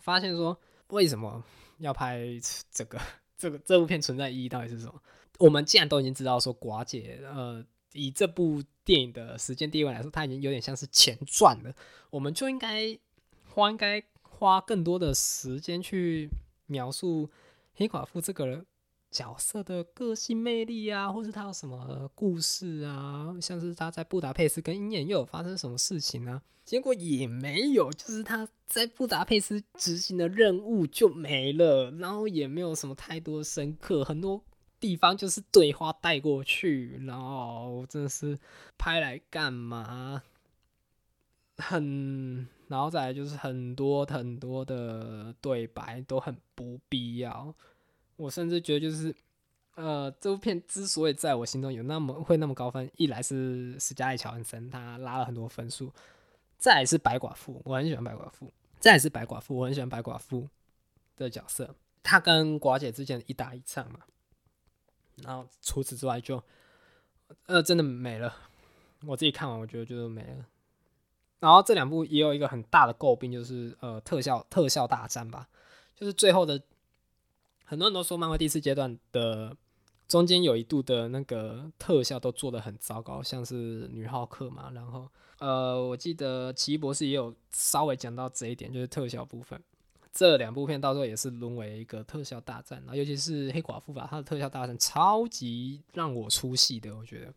[0.02, 0.58] 发现说
[0.92, 1.44] 为什么
[1.80, 2.22] 要拍
[2.72, 3.00] 这个？
[3.38, 5.02] 这个这部片存在意义到底是什么？
[5.40, 11.74] 我们既然都已经知道说寡姐，呃，以这部电影的时间地位来说，它已经有点像是前传了，
[12.12, 12.96] 我们就应该
[13.50, 16.30] 花应该花更多的时间去
[16.68, 17.32] 描述
[17.74, 18.64] 黑寡妇这个人
[19.12, 26.42] 角色的个性魅力啊，或是他有什么故事啊，像是他在布达佩斯跟鹰眼又有发生什么事情呢？
[26.64, 34.42] 结果也没有，就是他在布达佩斯执行的任务就没了，然后也没有什么太多深刻，很多
[34.80, 38.40] 地方就是对话带过去，然后真的是
[38.78, 40.24] 拍来干嘛？
[41.58, 47.54] 很，然后再来就是很多很多的对白都很不必要。
[48.22, 49.16] 我甚至觉得，就是
[49.74, 55.88] 呃，这部片之所以在我心中有那么会那么高分，一来是史嘉丽·乔恩森，他拉了很多分数；
[56.56, 58.46] 再是白寡妇，我很喜欢白寡妇；
[58.80, 60.48] 再是白寡妇，我很喜欢白寡妇
[61.18, 64.02] 的角色，他跟寡姐之间一打一唱嘛。
[65.24, 66.44] 然后除此之外，就
[67.48, 68.36] 呃，真的没了。
[69.08, 70.46] 我自己看完，我觉得就没了。
[71.40, 75.50] 然后这两部也有一个很大的诟病，就是呃，特效特效大战吧，
[75.96, 76.62] 就是最后的。
[77.72, 79.56] 很多人都说漫威第四阶段的
[80.06, 85.08] 中间有一度的那个特效都做的很糟糕，像是女浩克嘛，然后
[85.40, 89.58] 呃，我记得奇异博士也有稍微讲到这一点，就是特效部分，
[90.12, 97.34] 这两部片到时候也是沦为一个特效大战，然后尤其是黑寡妇吧，它的特效大战超级让我出戏的，我觉得，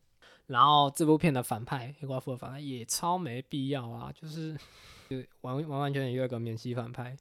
[0.49, 4.53] 然后这部片的反派黑寡妇的反派也超没必要啊，就是
[5.09, 7.16] 就完完完全全又一个免息反派。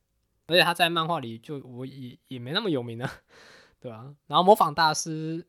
[0.53, 3.11] 而且他在漫画里就我也也没那么有名啊，
[3.79, 4.15] 对吧？
[4.27, 5.47] 然后模仿大师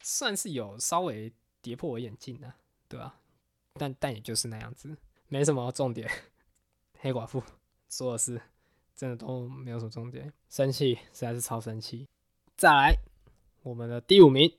[0.00, 1.30] 算是有稍微
[1.60, 2.54] 跌破我眼镜的，
[2.88, 3.20] 对吧？
[3.74, 4.96] 但但也就是那样子，
[5.28, 6.10] 没什么重点。
[7.00, 7.42] 黑寡妇、
[7.90, 8.40] 说的是
[8.96, 12.08] 真的都没有什么重点，生气实在是超生气。
[12.56, 12.94] 再来，
[13.62, 14.48] 我们的第五名，《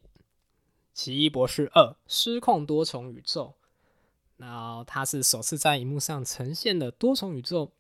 [0.94, 3.56] 奇异博士二：失控多重宇宙》，
[4.38, 7.72] 然后它是首次在荧幕上呈现的多重宇宙。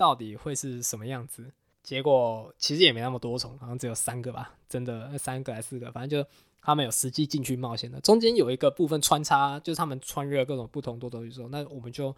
[0.00, 1.52] 到底会是什么样子？
[1.82, 6.26] 结果其实也没那么多重，好像只有三个吧，真的三个还是四个，反正就
[6.62, 8.00] 他们有实际进去冒险的。
[8.00, 12.16] 中间有一个部分穿插，就是他们穿越各种不同多重宇宙，那我们就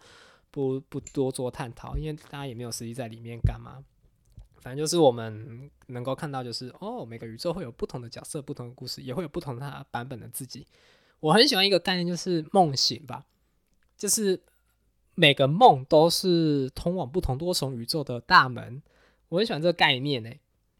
[0.49, 3.83] 不不多做探讨，因为大家也没有实际在里面干嘛。
[4.61, 10.65] 反正就是我们能够看到，就是哦，每个宇宙会有不同的角色、不同的故事，也会有不同的版本的自己。
[11.19, 13.25] 我很喜欢一个概念，就是梦醒吧，
[13.97, 14.41] 就是。
[15.15, 18.81] 每个梦都是通往不同多重宇宙的大门，
[19.29, 20.31] 我很喜欢这个概念呢。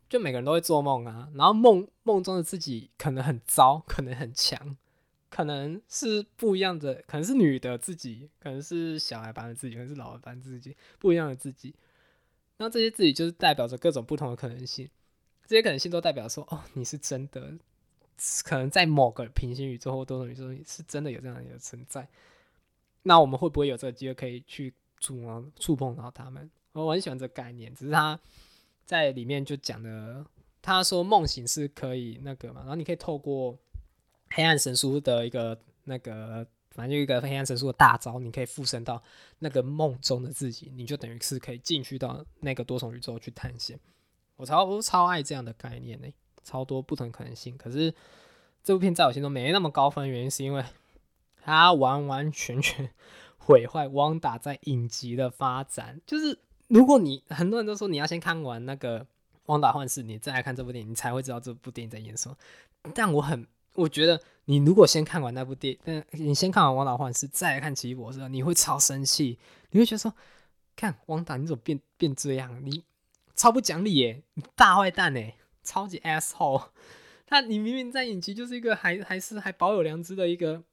[0.10, 4.78] 就每个人都会做梦啊，然后梦梦中的自己可能很糟，可能很强，
[5.28, 11.74] 可能是不一样的，可能是女的自己，可能是小孩版的自己，可能是老孩版自己，不一样的自己。
[12.58, 14.88] 那这些自己就是代表着各种不同的可能性，
[15.48, 17.58] 这些可能性都代表说，哦，你是真的，
[18.44, 22.08] 可能在某个平行宇宙或多重宇宙是真的有这样的一个存在。
[23.04, 26.50] 那我们会不会有这个机会可以去触摸、触碰到他们？
[26.74, 28.20] 我很喜欢这个概念，只是他
[28.86, 30.26] 在里面就讲的，
[30.62, 33.56] 他说梦醒是可以那个嘛，然后你可以透过
[34.32, 39.02] 黑暗神书的一个那个，反正就一个黑暗神书的大招，你可以附身到
[39.38, 43.80] 那个梦中的自己，你就等于是可以进去到那个多重宇宙去探险。
[44.36, 46.08] 我超超爱这样的概念呢，
[46.44, 47.56] 超多不同可能性。
[47.56, 47.94] 可是
[48.64, 50.66] 这部片在我心中没那么高分，原因是因为
[51.44, 52.90] 他完完全全
[53.38, 56.40] 毁坏汪达在影集的发展，就是。
[56.70, 59.02] 如果你很多人都说你要先看完那个
[59.46, 62.36] 《汪达幻视》，你再来看这部电影，你才会知道这部电影在演什么。
[62.96, 69.38] 但我很，我觉得你如果先看完那部电，嗯，你先看完《汪达幻视》，再来看《奇异博士》，你会超生气，
[69.70, 70.16] 你会觉得说，
[70.76, 72.60] 看汪达你怎么变变这样？
[72.66, 72.84] 你
[73.36, 76.70] 超不讲理耶，你大坏蛋哎，超级 asshole。
[77.28, 80.64] 他你明明在影集就是一个还还是还保有良知的一个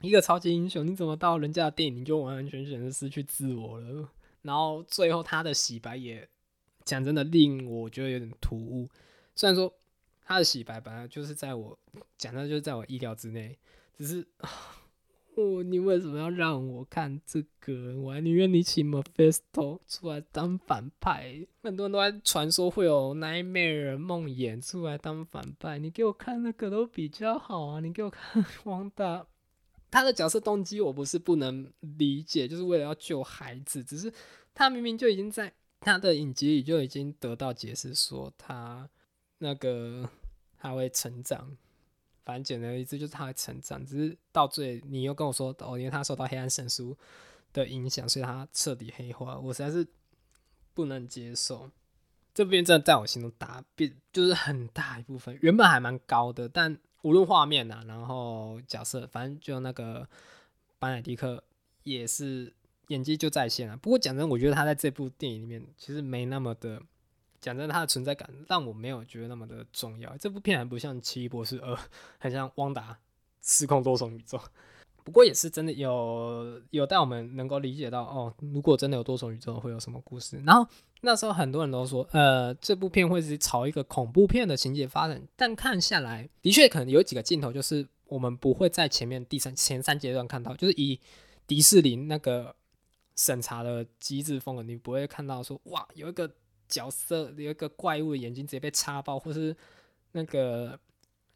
[0.00, 4.08] 一个超级英雄，你怎么到人家的电影你就完完全全的失去自我了？
[4.42, 6.26] 然后最后他的洗白也
[6.84, 8.88] 讲真的令我觉得有点突兀，
[9.36, 9.72] 虽然说
[10.24, 11.78] 他的洗白本来就是在我
[12.16, 13.58] 讲的就是在我意料之内，
[13.98, 14.26] 只是
[15.34, 17.96] 哦，你为什么要让我看这个？
[18.00, 21.46] 我还宁愿你请 Mephisto 出来当反派。
[21.62, 27.80] 很多人都在传说会有 Nightmare 梦魇出来当反派，你给我看那个都比较好啊！
[27.80, 29.26] 你给我看 汪大。
[29.90, 34.12] 他的角色动机我不是不能理解，就是为了要救孩子，只是
[34.54, 38.88] 他明明就已经在他的影集里就已经得到解释，说他
[39.38, 40.08] 那个
[40.56, 41.56] 他会成长，
[42.24, 46.96] 反正简单的意思就是他会成长，只是到最你又跟我说哦，因为他受到黑暗神书
[47.52, 49.86] 的影响，所以他彻底黑化，我实在是
[50.72, 51.70] 不能接受。
[52.32, 56.78] 这边真的在我心中打变就是很大一部分，原本还蛮高的，但。
[57.02, 60.08] 无论画面呐，然后角色，反正就那个
[60.78, 61.42] 班乃迪克
[61.82, 62.52] 也是
[62.88, 63.76] 演技就在线了。
[63.76, 66.82] 不过讲真，我觉得他在这部电影里面其实没那么的，
[67.40, 70.16] 讲真，他的存在感让我没有觉得那么的重要。
[70.16, 71.74] 这部片还不像《奇异博士二》，
[72.18, 72.98] 很像《汪达
[73.42, 74.36] 失控多重宇宙》。
[75.04, 80.40] 不过也是真的有有带我们能够理解到哦，如果真的有多重宇宙会有什么故事。
[80.44, 80.68] 然后
[81.02, 85.20] 那时候很多人都说，呃，这部片会是朝一个恐怖片的情节发展。
[85.36, 90.98] 但看下来，的确可能有几个镜头就是我们不会在前面第三前三阶段看到，就是以
[91.46, 92.54] 迪士尼那个
[93.16, 96.30] 审查的机制风格，你不会看到说哇，有一个
[96.68, 99.56] 角色有一个怪物的眼睛直接被插爆，或是
[100.12, 100.78] 那个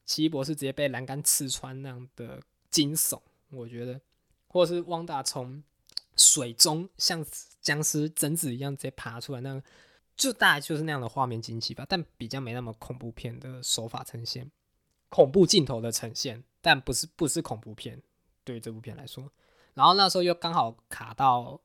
[0.05, 2.41] 奇异博士直接被栏杆刺穿那样的
[2.71, 3.19] 惊悚。
[3.55, 4.01] 我觉得，
[4.47, 5.63] 或者是汪达从
[6.17, 7.25] 水中像
[7.61, 9.63] 僵尸贞子一样直接爬出来，那
[10.17, 11.85] 就大概就是那样的画面惊奇吧。
[11.89, 14.51] 但比较没那么恐怖片的手法呈现，
[15.09, 18.03] 恐怖镜头的呈现，但不是不是恐怖片。
[18.45, 19.33] 对于这部片来说，
[19.73, 21.59] 然后那时候又刚好卡到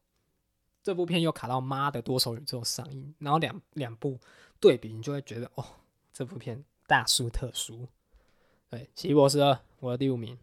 [0.82, 4.18] 这部片又卡到妈的多手宇宙上映，然后两两部
[4.62, 5.66] 对比，你就会觉得哦，
[6.14, 7.88] 这部片大殊特殊。
[8.70, 10.38] 对，奇异博士二，我的第五名。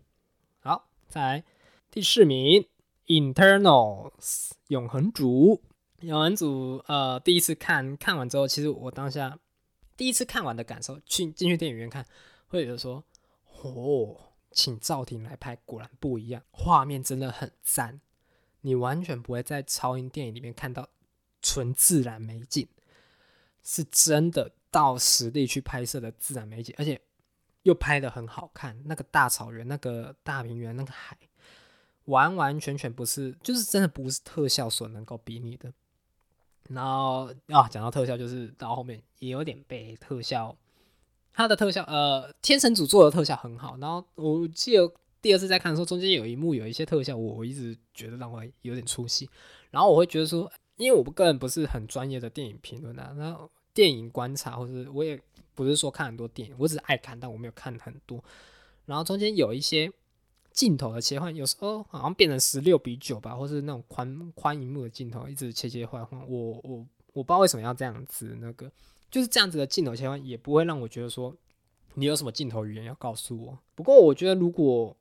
[1.09, 1.45] 再来
[1.91, 2.67] 第四名
[3.07, 5.63] ，Internals 永恒族。
[6.01, 9.39] 永恒族，呃，第一次看看完之后，其实我当下
[9.97, 12.07] 第一次看完的感受，去进去电影院看，
[12.49, 13.03] 会觉得说，
[13.63, 14.15] 哦，
[14.51, 18.01] 请赵婷来拍，果然不一样，画面真的很赞。
[18.61, 20.91] 你完全不会在超英电影里面看到
[21.41, 22.69] 纯自然美景，
[23.63, 27.01] 是真的到实地去拍摄的自然美景，而且。
[27.67, 31.19] 又拍的很好看，那个大草原、那个大平原、那个海，
[32.05, 35.73] 完完全全不是，就是真的不是特效所能够比拟的。
[36.69, 40.57] 然后啊，讲到特效，就是到后面也有点被特效，
[41.33, 43.77] 它的特效，呃，天神组做的特效很好。
[43.79, 44.89] 然后我记得
[45.21, 49.29] 第二次在看的时候，中间有一幕有一些特效，我一直觉得让我有点出戏。
[49.73, 55.21] 然后我会觉得说，因为我个人不是很专业的电影评论啊，然后电影观察，或者我也。
[55.57, 58.23] 不是说看很多电影，我只是爱看，但我没有看很多。
[58.85, 59.91] 然后中间有一些
[60.53, 66.21] 镜头的切换，有时候好像变成十六比九吧，或是那种宽宽荧幕的镜头，一直切切换换。
[66.29, 68.71] 我我我不知道为什么要这样子，那个
[69.11, 71.35] 就是这样子的镜头切换，也不会让我觉得说
[71.95, 73.59] 你有什么镜头语言要告诉我。
[73.75, 74.95] 不过我觉得，如果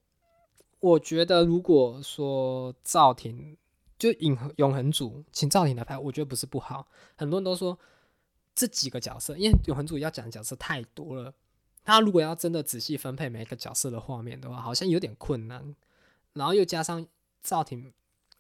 [0.80, 3.56] 我觉得如果说赵婷
[4.00, 6.88] 就永永恒组请赵婷来拍，我觉得不是不好。
[7.16, 7.78] 很多人都说。
[8.56, 11.34] 这几个角色，因为永恒主义要讲的角色太多了，
[11.84, 15.76] 他如果要真的仔细分配每一个角色的画面的话，好像有点困难。
[16.34, 17.06] 然后又加上
[17.44, 17.94] 赵婷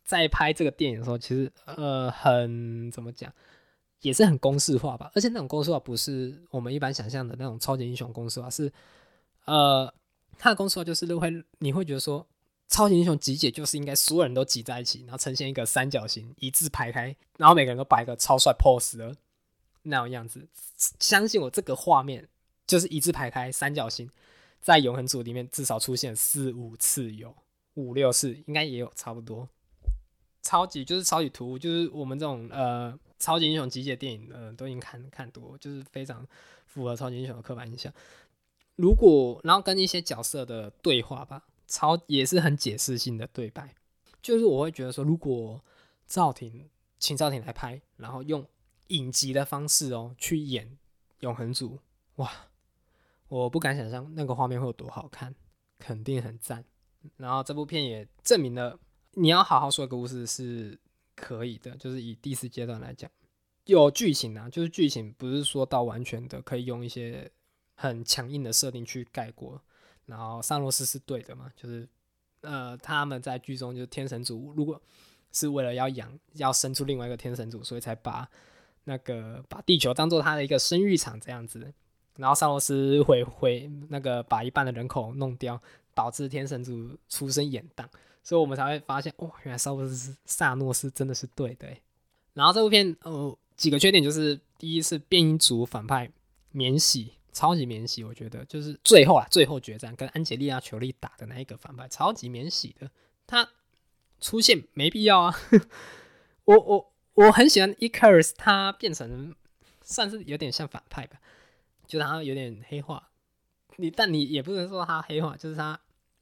[0.03, 3.32] 在拍这个电影的时候，其实呃很怎么讲，
[4.01, 5.11] 也是很公式化吧。
[5.16, 8.72] 而且那种公式化不是我们一般想象的那种超级英雄公式化，是
[9.45, 9.93] 呃
[10.38, 12.26] 他的公式化就是会你会觉得说
[12.68, 19.16] 超级英雄集结就是应该所有人都挤在一起，然后呈现一个三角形一字排开，然后每个人都摆一个超帅 pose 的
[19.86, 20.47] 那种样子。
[20.99, 22.27] 相信我，这个画面
[22.67, 24.09] 就是一字排开三角形，
[24.61, 27.36] 在永恒组里面至少出现四五次，有
[27.75, 29.47] 五六次，应该也有差不多。
[30.41, 36.27] 超级就是超级突兀，就是我们这种呃超级英雄集结电影，呃都已经看看多，就是非常
[36.67, 37.91] 符合超级英雄的刻板印象。
[38.75, 41.45] 如果然后跟一些角色的对话吧。
[41.67, 43.73] 超也是很解释性的对白，
[44.21, 45.59] 就是我会觉得说，如果
[46.05, 46.69] 赵婷
[46.99, 48.45] 请赵婷来拍，然后用
[48.88, 50.77] 影集的方式哦去演
[51.19, 51.79] 永恒族，
[52.15, 52.31] 哇，
[53.27, 55.33] 我不敢想象那个画面会有多好看，
[55.79, 56.63] 肯定很赞。
[57.17, 58.79] 然后这部片也证明了，
[59.13, 60.79] 你要好好说一个故事是
[61.15, 63.09] 可以的，就是以第四阶段来讲，
[63.65, 67.31] 有剧情啊，就是剧情不是说到完全的可以用一些
[67.75, 69.61] 很强硬的设定去盖过。
[70.05, 71.51] 然后萨洛斯是对的嘛？
[71.55, 71.88] 就是，
[72.41, 74.79] 呃，他们在剧中就是天神族，如果
[75.31, 78.29] 是为了要养，要生出另外一个天神族，所以才把
[78.86, 81.71] 那个把地球当做他的一个生育场这样子。
[82.15, 85.61] 然后萨洛斯会会那个把一半的人口弄掉，
[85.93, 87.86] 导致天神族出生延宕，
[88.23, 91.67] 所以我们才会发现，哦，原来萨洛斯萨诺斯真的是对的。
[92.33, 96.09] 然后这部片，呃，几个缺点就是，第一是变音族反派
[96.51, 97.11] 免洗。
[97.33, 102.89] 超级免洗，我觉得就是最后啊，最后决战跟安吉丽亚·裘丽打的那一个反派，超级免洗的，
[103.27, 103.45] 他
[104.21, 105.36] 出现没必要啊。
[106.45, 109.36] 我我我很喜欢伊卡尔斯，他变成
[109.82, 111.20] 算是有点像反派吧，
[111.88, 113.09] 就他有点黑化。
[113.78, 115.80] 你但你也不能说他黑化，就是他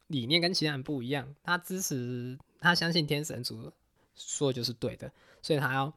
[0.08, 3.72] 理念跟其他人不一样，他支持他相信天神族
[4.16, 5.94] 说的就是对的，所以他要。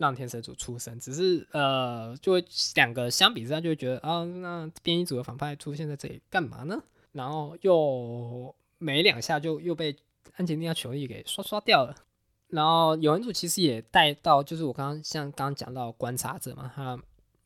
[0.00, 2.42] 让天神族出生，只是呃，就会
[2.74, 6.82] 两个相比之下就会觉得啊，那变异组的反派出现在这里干嘛呢？
[7.12, 9.94] 然后又没两下就又被
[10.36, 11.94] 安吉丽亚·裘丽给刷刷掉了。
[12.50, 16.98] 然后有人组其实也带到，就是我刚刚像刚刚讲到观察者嘛，他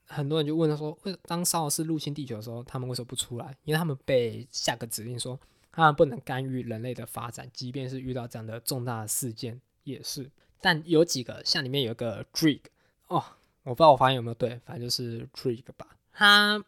[0.06, 3.56] 很多人就问他说，为当沙尔斯入侵地球的时候，他们为什么不出来？
[3.64, 5.38] 因为他们被下个指令说，
[5.72, 10.30] 他们不能干预人类的发展，即便是遇到这样的重大事件也是。
[10.60, 12.64] 但有几个像里面有一个 Drake
[13.08, 13.22] 哦，
[13.64, 15.86] 我不知道我发现有没有对，反正就是 Drake 吧。
[16.12, 16.62] 他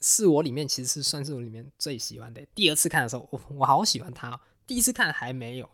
[0.00, 2.44] 是我里面其实是算是我里面最喜欢的。
[2.54, 4.40] 第二次看的时候，我我好喜欢他哦。
[4.66, 5.68] 第一次看还没有，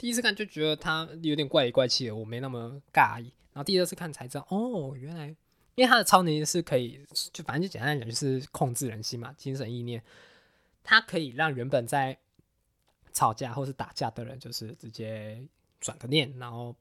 [0.00, 3.24] 第一次看就觉得他有点怪里怪气的，我没那么尬意。
[3.52, 5.26] 然后第二次看才知道，哦，原来
[5.74, 10.02] 因为他的超能力是可以，就反正就简单来讲就是控制人心嘛，精神意念。
[10.82, 12.18] 他可以让原本在
[13.12, 15.46] 吵架或是打架的人，就是直接
[15.78, 16.74] 转个念，然后。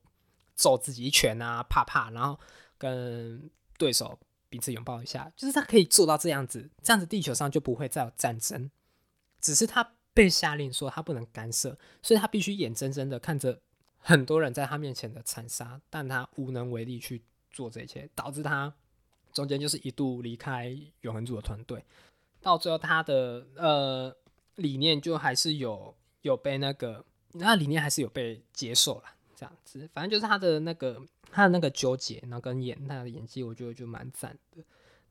[0.55, 2.37] 揍自己一拳啊，啪啪，然后
[2.77, 8.69] 跟对手彼此拥抱一下，就是他可以做到这样子，这样子地球上就不会再有战争。
[9.39, 13.57] 只是他被下令说他不能干涉，所以他必须眼睁睁的看着
[13.99, 18.73] 很多人在他面前的残杀，但他无能为力去做这一切，导致他
[19.31, 21.85] 中间就是一度离开永恒组的团队，
[22.41, 24.13] 到最后他的呃
[24.55, 29.03] 理念就还是有有被那个，那理念还是有被接受了。
[29.37, 31.01] 这样子，反正就是他的那个
[31.31, 34.61] 他的那个纠结，然后跟演他的演技，我觉得就蛮赞的。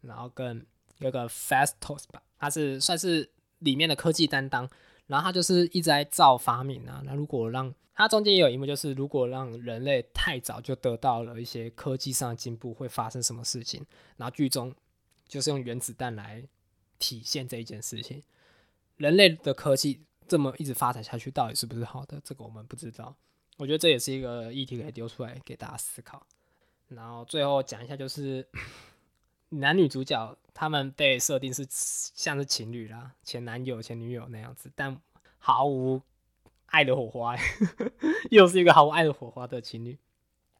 [0.02, 0.66] 然后跟
[0.98, 3.30] 有个 Fastos 吧，他是算是
[3.60, 4.68] 里面的科技担当，
[5.08, 7.02] 然后他就是一直在造发明啊。
[7.04, 13.84] 那如果让他中间也有一幕，就是如果让人类太早就得到了一些科技上的进步，会发生什么事情？
[14.16, 14.72] 然后剧中
[15.26, 16.44] 就是用原子弹来
[17.00, 18.22] 体现这一件事情。
[18.98, 22.20] 人类的科技这么一直发展下去，到底是不是好的？
[22.22, 23.12] 这个我们不知道。
[23.56, 26.24] 我觉得这也是一个议题可以丢出来给大家思考。
[26.86, 28.46] 然后最后讲一下，就是
[29.50, 35.00] 男女主角他们被设定是像是情侣啦，前男友、前女友那样子，但
[35.38, 36.02] 毫无
[36.66, 37.36] 爱的火花，
[38.30, 39.98] 又是一个毫无爱的火花的情侣。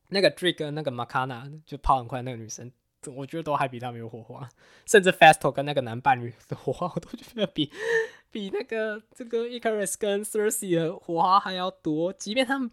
[0.08, 2.72] 那个 Drake 跟那个 Makana 就跑很快那个女生，
[3.14, 4.48] 我觉得都还比他们有火花，
[4.86, 7.70] 甚至 Fasto 跟那个男伴侣的火花，我都觉得比。
[8.30, 12.70] 比那个这个 Icarus 跟 Cersei 的火花还要多，即便他们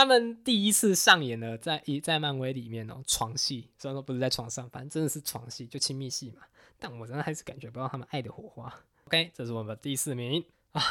[0.00, 6.40] 他们第一次上演了在一在漫威里面哦床戏，虽然说不是在床上，反正真的是床戏，就亲密戏嘛。
[6.78, 8.74] 但我真的还是感觉不到他们爱的火花。
[9.04, 10.42] OK，这是我们的第四名
[10.72, 10.82] 啊，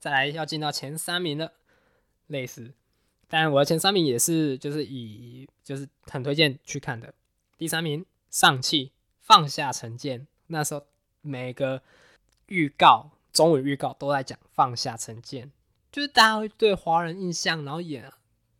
[0.00, 1.52] 再来要进到前三名了，
[2.26, 2.74] 类似，
[3.28, 7.14] 但我的前三名也是就是以就是很推荐去看的。
[7.56, 8.90] 第三名上汽
[9.20, 10.84] 放下成见，那时候
[11.20, 11.82] 每个
[12.48, 13.12] 预告。
[13.32, 15.52] 中文预告都在讲放下成见，
[15.92, 18.10] 就是大家会对华人印象，然后演，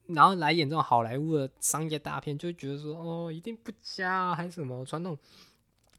[0.09, 5.19] 然后来演这种好莱坞的商业大片，就觉得说哦，一定不佳啊，还是什么传统。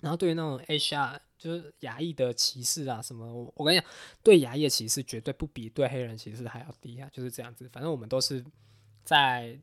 [0.01, 3.25] 然后对于那种 HR 就是亚裔的歧视啊什么。
[3.33, 3.89] 我我跟你讲，
[4.21, 7.67] 对亚裔的歧视绝对不比对黑人歧视还要低啊，就是这样子。
[7.73, 8.45] 反正我们都是
[9.03, 9.59] 在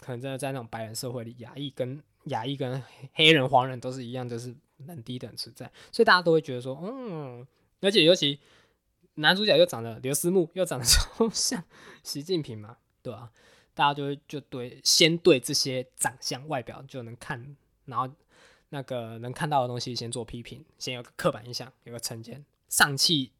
[0.00, 2.82] 可能真的在那种白人社会里，亚裔跟亚裔跟
[3.12, 4.54] 黑人、黄人都是一样，就是
[4.88, 7.46] 很低等存在，所以大家都会觉得说，嗯，
[7.80, 8.40] 而且尤其
[9.14, 11.62] 男主角又长得刘思慕又长得 超像
[12.02, 13.30] 习近平嘛，对吧？
[13.76, 17.54] 大家就就对先对这些长相外表就能看，
[17.84, 18.10] 然后
[18.70, 22.42] 那个能看到的东西先做批评，先有个刻板印象，有个成见。
[22.70, 23.32] 上汽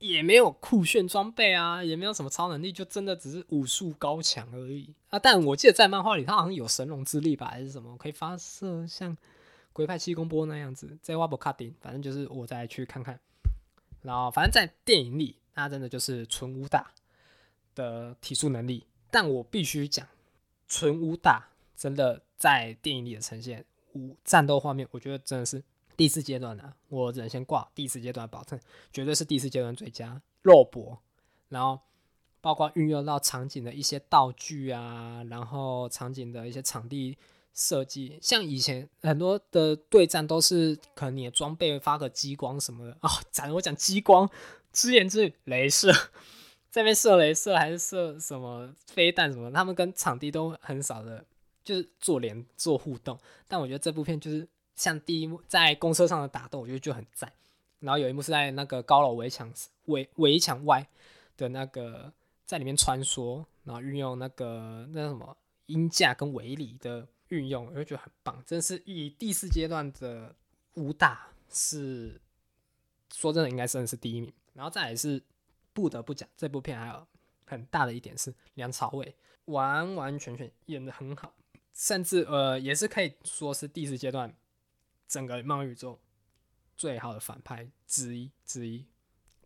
[0.00, 5.18] 也没有酷炫装备啊，也没有什么超能力，就真的只是武术高强而已啊。
[5.18, 9.16] 但我记得在漫画里，他好像有神龙之力吧，还是什么可以发射像
[9.72, 10.98] 龟派气功波那样子。
[11.00, 13.18] 在瓦博卡丁，反正就是我再去看看。
[14.02, 16.92] 然后反正在电影里，他真的就是纯武打
[17.76, 18.84] 的体术能力。
[19.10, 20.06] 但我必须讲，
[20.66, 25.62] 纯武打真的在电影里的呈现，武战斗画面，我觉得真的是
[25.96, 26.72] 第四阶段的。
[26.88, 28.58] 我只能先挂第四阶段保证，
[28.92, 30.98] 绝对是第四阶段最佳肉搏。
[31.48, 31.80] 然后
[32.40, 37.16] 包括运用到场景的一些道具啊，然后场景的一些场地
[37.54, 44.28] 设计，像以前很多的对战都是可能你的装备发个激光什么的哦，咱我讲激光，
[44.72, 45.92] 只言之语，镭射。
[46.70, 51.24] 这边射镭射还是射什么飞弹什么，他们跟场地都很少的，
[51.64, 53.18] 就是做连做互动。
[53.48, 54.46] 但我觉得这部片就是
[54.76, 57.32] 像第一幕在公车上的打斗，我觉得就很赞。
[57.80, 59.50] 然后有一幕是在那个高楼围墙
[59.86, 60.86] 围围墙外
[61.38, 62.12] 的那个
[62.44, 68.42] 在里面穿梭，然后运用那个那什么音架跟围篱的运用，我就觉得很棒。
[68.46, 70.34] 真是以第四阶段的
[70.74, 72.20] 武打是
[73.14, 75.22] 说真的应该算是第一名，然后再来是。
[75.78, 77.06] 不得不讲，这部片还有
[77.46, 79.14] 很大的一点是梁朝伟
[79.44, 81.32] 完完全全演的很好，
[81.72, 84.34] 甚至呃也是可以说是第四阶段
[85.06, 85.96] 整个漫威宇宙
[86.76, 88.84] 最好的反派之一之一，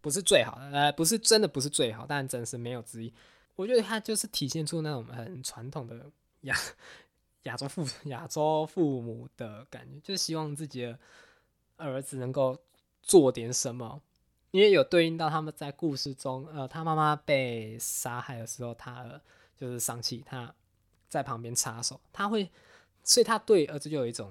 [0.00, 3.12] 不是最好的，呃不是真的不是最好，但真是没有之一。
[3.54, 6.10] 我觉得他就是体现出那种很传统的
[6.40, 6.56] 亚
[7.42, 10.98] 亚洲父亚洲父母的感觉，就是希望自己的
[11.76, 12.58] 儿子能够
[13.02, 14.00] 做点什么。
[14.52, 19.20] 因为有对应到他们在故事中，呃，他妈妈被杀害的时候，他
[19.56, 20.54] 就是丧气，他
[21.08, 22.50] 在旁边插手，他会，
[23.02, 24.30] 所以他对儿子就有一种，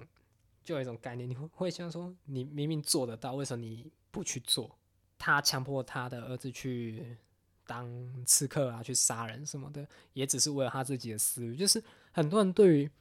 [0.63, 4.77] 就有一种概念，你会会想说，你明明做得到，为什么你不去做？
[5.17, 7.17] 他强迫他的儿子去
[7.65, 7.89] 当
[8.23, 11.55] 刺客啊，去杀人什么的，也只是为了他自己的私欲。
[11.55, 12.91] 就是很多人对于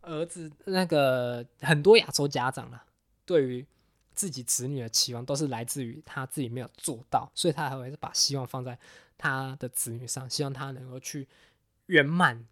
[0.00, 2.86] 儿子那个很多亚洲家长啊，
[3.26, 3.66] 对于。
[4.14, 8.78] 自己子女的期望都是来自于他自己没有做到，所以他还会是把希望放在
[9.16, 11.26] 他的子女上，希望他能够去
[11.86, 12.46] 圆满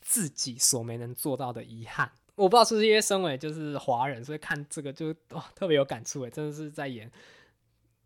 [0.00, 2.10] 自己所没能做到的遗憾。
[2.34, 7.10] 我不知道是不是因为身为就是华人，所以看这个就哇特别有感触诶，真的是在演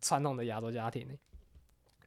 [0.01, 1.07] 传统的亚洲家庭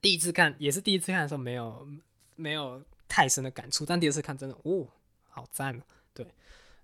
[0.00, 1.88] 第一次看也是第一次看的时候没有
[2.36, 4.86] 没有太深的感触，但第二次看真的哦
[5.30, 5.82] 好赞哦，
[6.14, 6.26] 对，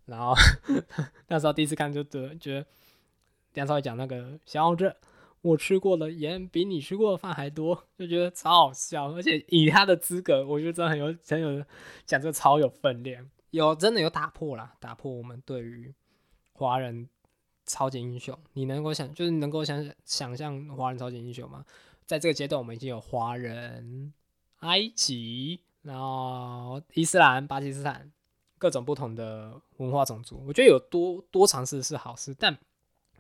[0.07, 0.35] 然后
[1.29, 2.67] 那时候第一次看就觉得觉得。
[3.59, 4.95] 梁朝伟讲那个小子，
[5.41, 9.13] 我吃过的盐比你吃过的饭还多，就觉得超好笑。
[9.13, 11.65] 而且以他的资格，我觉得真的很有很有
[12.07, 15.93] 讲这个超有分量，有真的有打破了，打破我们对于
[16.53, 17.09] 华人
[17.67, 18.39] 超级英雄。
[18.53, 21.65] 你能够想，就是能够想想象华人超级英雄吗？
[22.07, 24.13] 在这个阶段，我们已经有华人、
[24.61, 28.09] 埃及，然后伊斯兰、巴基斯坦
[28.57, 30.45] 各种不同的文化种族。
[30.47, 32.57] 我觉得有多多尝试是好事，但。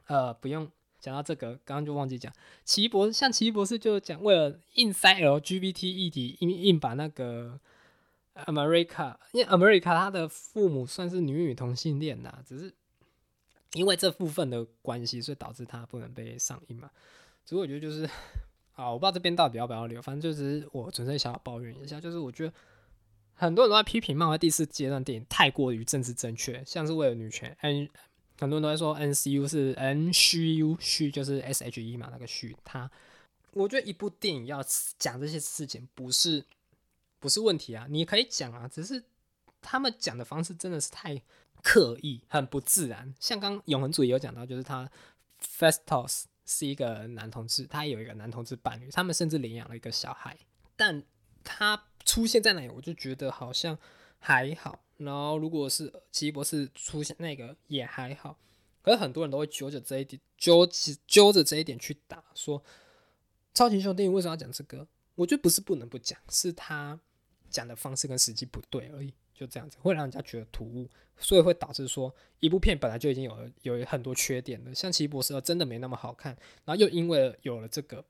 [0.08, 2.32] 呃，不用讲到这个，刚刚就忘记讲。
[2.64, 7.60] 奇博士像奇博士就讲，为了硬塞 LGBT 议题，硬硬把那个
[8.46, 12.74] America，因为 America 他的父母算是女女同性恋呐，只是
[13.74, 16.90] 因为这部分的关系，所以导致他不能被上映嘛。
[17.44, 18.08] 所以我觉得就是，
[18.72, 22.52] 啊，我不知道这边到底要不要留，反正就是我纯粹想要抱怨一下，就是我觉得
[23.34, 27.54] 很多人都在批评漫威第四阶段电影太过于政治正确，像是为了女权。
[28.38, 32.56] 很多人都在说 N C U 是 N 虚 U 虚就是 S H E 嘛，那个虚。
[32.64, 32.90] 他，
[33.52, 34.64] 我觉得一部电影要
[34.98, 36.44] 讲这些事情不是
[37.18, 39.02] 不是问题啊，你可以讲啊，只是
[39.60, 41.20] 他们讲的方式真的是太
[41.62, 43.12] 刻意，很不自然。
[43.18, 44.88] 像刚永恒主义有讲到，就是他
[45.42, 50.36] Festos 是一个男同志，他有一个男同志伴侣，他们甚至领养了一个小孩，
[50.76, 51.02] 但
[51.42, 53.76] 他出现在那里，我就觉得好像
[54.20, 54.78] 还好。
[54.98, 58.38] 然后，如果是奇异博士出现那个也还好，
[58.82, 60.68] 可是很多人都会揪着这一点，揪
[61.06, 62.62] 揪着这一点去打，说
[63.54, 64.86] 超级英雄电影为什么要讲这个？
[65.14, 67.00] 我觉得不是不能不讲，是他
[67.48, 69.12] 讲的方式跟实际不对而已。
[69.34, 78.04] 就这样子，会让人家觉得突兀，所以会导致说一部片本来就已经有了有很多缺点的，像《奇异博士》真的没那么好看，然后又因为有了这个，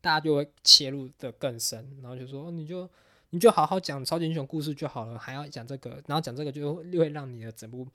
[0.00, 2.88] 大家就会切入的更深，然后就说你就
[3.30, 7.86] 你就好好讲超级英雄故事就好了，还要讲这个，然后讲这个就又会让你的整部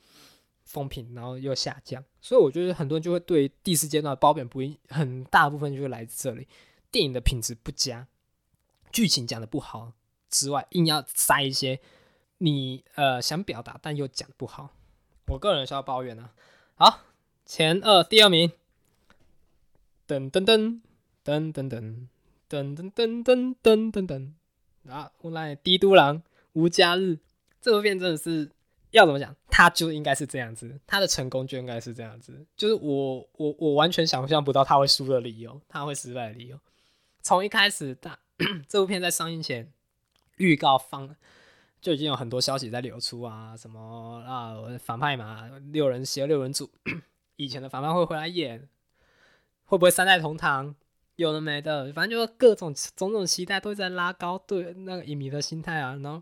[0.63, 2.03] 风评然后又下降。
[2.21, 6.47] 所以我觉得很多人就会对第四阶段褒贬不一，很大部分就是来这里
[6.89, 8.07] 电影的品质不佳，
[8.91, 9.91] 剧情讲的不好
[10.29, 11.79] 之外，硬要塞一些
[12.37, 14.73] 你呃想表达但又讲不好。
[15.27, 16.29] 我个人是要抱怨的。
[16.75, 17.01] 好，
[17.45, 18.51] 前二第二名，
[20.07, 20.81] 噔噔噔
[21.25, 22.09] 噔噔噔
[22.49, 24.31] 噔噔噔噔噔。
[24.89, 26.21] 啊，我来帝都狼
[26.53, 27.19] 无家日
[27.61, 28.49] 这部片真的是
[28.91, 36.59] 要怎么讲，它就应该是这样子，它的成功就应该是这样子，就是我我我完全想象不到他会输的理由，他会失败的理由。
[37.21, 38.19] 从一开始，大
[38.67, 39.71] 这部片在上映前。
[40.37, 41.15] 预告放
[41.79, 46.69] 就已经有很多消息在流出啊，什么啊反派嘛，六人邪六人组，
[47.37, 48.67] 以前的反派会回来演，
[49.63, 50.75] 会不会三代同堂？
[51.15, 55.95] 有的没的，反正就是各种种种期待都在拉高对那个影迷的心态啊。
[56.01, 56.21] 然后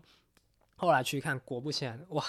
[0.76, 2.24] 后来去看，果不其然，哇，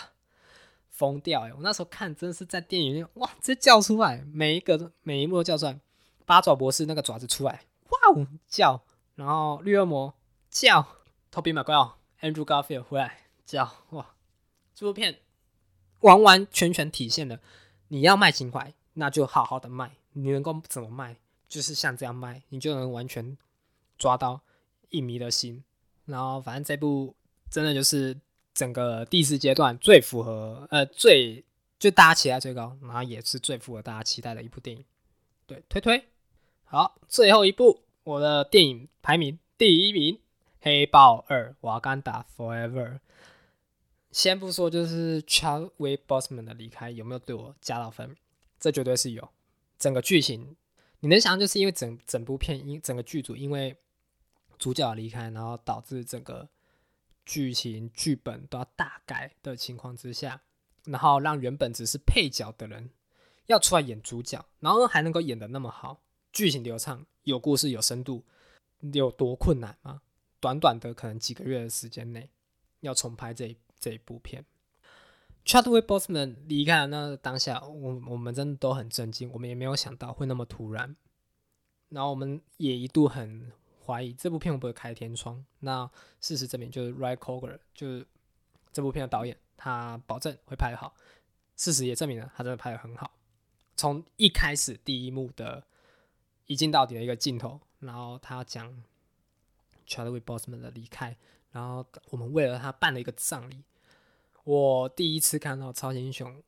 [0.90, 1.54] 疯掉哎！
[1.54, 5.80] 我那时候看真的是在电影院，哇，直接叫出来，每一个每一幕都叫出来。
[6.26, 8.82] 八爪博士那个爪子出来，哇哦叫，
[9.16, 10.14] 然后绿恶魔
[10.50, 10.88] 叫。
[11.32, 14.16] Toby McGoe，Andrew Garfield 回来叫哇！
[14.74, 15.20] 这部片
[16.00, 17.40] 完完全全体现了
[17.90, 19.98] 你要卖情怀，那就好好的卖。
[20.14, 21.18] 你能够怎么卖，
[21.56, 23.38] 就是像这样卖，你就能完全
[23.98, 24.41] 抓到
[24.90, 25.64] 影迷的心。
[26.03, 27.15] 然后，反正这部
[27.49, 28.19] 真的就是
[28.53, 31.45] 整个第四阶段最符合呃最
[31.80, 34.84] 就大家期待最高，然后也是最符合大家期待的一部电影。
[35.48, 36.10] 对，推推
[36.65, 40.19] 好，最后一部我的电影排名第一名。
[40.60, 42.99] 黑豹二，瓦干达 Forever。
[44.11, 48.18] 先不说，就是 Chadwick Boseman 的离开有没有对我加到分？
[48.60, 49.30] 这绝对是有。
[49.77, 50.56] 整个剧情，
[51.06, 53.77] 你能想象，就是因为整整部片，因整个剧组因为
[54.57, 56.49] 主角离开，然后导致整个
[57.27, 60.41] 剧情剧本都要大改的情况之下，
[60.86, 62.90] 然后让原本只是配角的人
[63.45, 66.02] 要出来演主角，然后还能够演的那么好，
[66.34, 68.23] 剧情流畅，有故事，有深度，
[68.91, 70.02] 有多困难吗？
[70.40, 72.32] 短短的可能几个月的时间内，
[72.80, 74.44] 要重拍这这一部片。
[75.46, 80.96] Chadwick Boseman 离开的那当下，我我们真的都很震惊，我们也没有想到会那么突然。
[81.90, 83.52] 然后我们也一度很
[83.86, 85.46] 怀疑这部片会不会开天窗。
[85.60, 85.90] 那
[86.20, 88.06] 事实证明，就是 Ryan Coogler，就是
[88.74, 90.96] 这部片的导演，他保证会拍好。
[91.56, 93.12] 事实也证明了，他真的拍的很好。
[93.76, 95.64] 从一开始第一幕的
[96.48, 98.84] 一镜到底的一个镜头，然后他讲。
[99.88, 101.16] Chadwick Boseman 的离开，
[101.52, 103.62] 然后我们为了他办了一个葬礼。
[104.46, 106.42] 我第一次看到超级英雄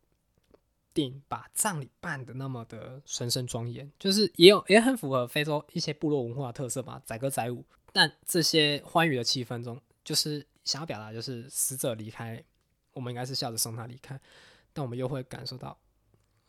[0.94, 7.65] 电影把葬礼办的那么的神圣庄严，就是也有也很符合非洲一些部落文化特色吧，载歌载舞。
[7.91, 12.44] 但这些欢愉的气氛中，就是想要表达，就是死者离开，
[12.94, 14.19] 我们应该是笑着送他离开，
[14.74, 15.78] 但我们又会感受到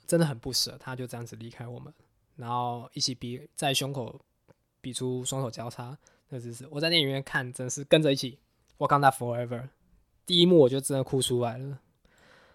[0.07, 1.93] 真的很不舍，他就这样子离开我们，
[2.37, 4.21] 然后一起比在胸口
[4.81, 5.97] 比出双手交叉。
[6.29, 8.39] 那只是我在电影院看，真是跟着一起。
[8.77, 9.69] 我看到 Forever
[10.29, 11.79] 第一幕，我就真的哭出来了，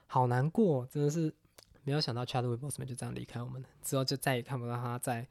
[0.06, 1.34] 好难过，真的是
[1.82, 5.28] 没有想到 Chadwick Boseman 就这样离开我们了，之后就再也看不到他在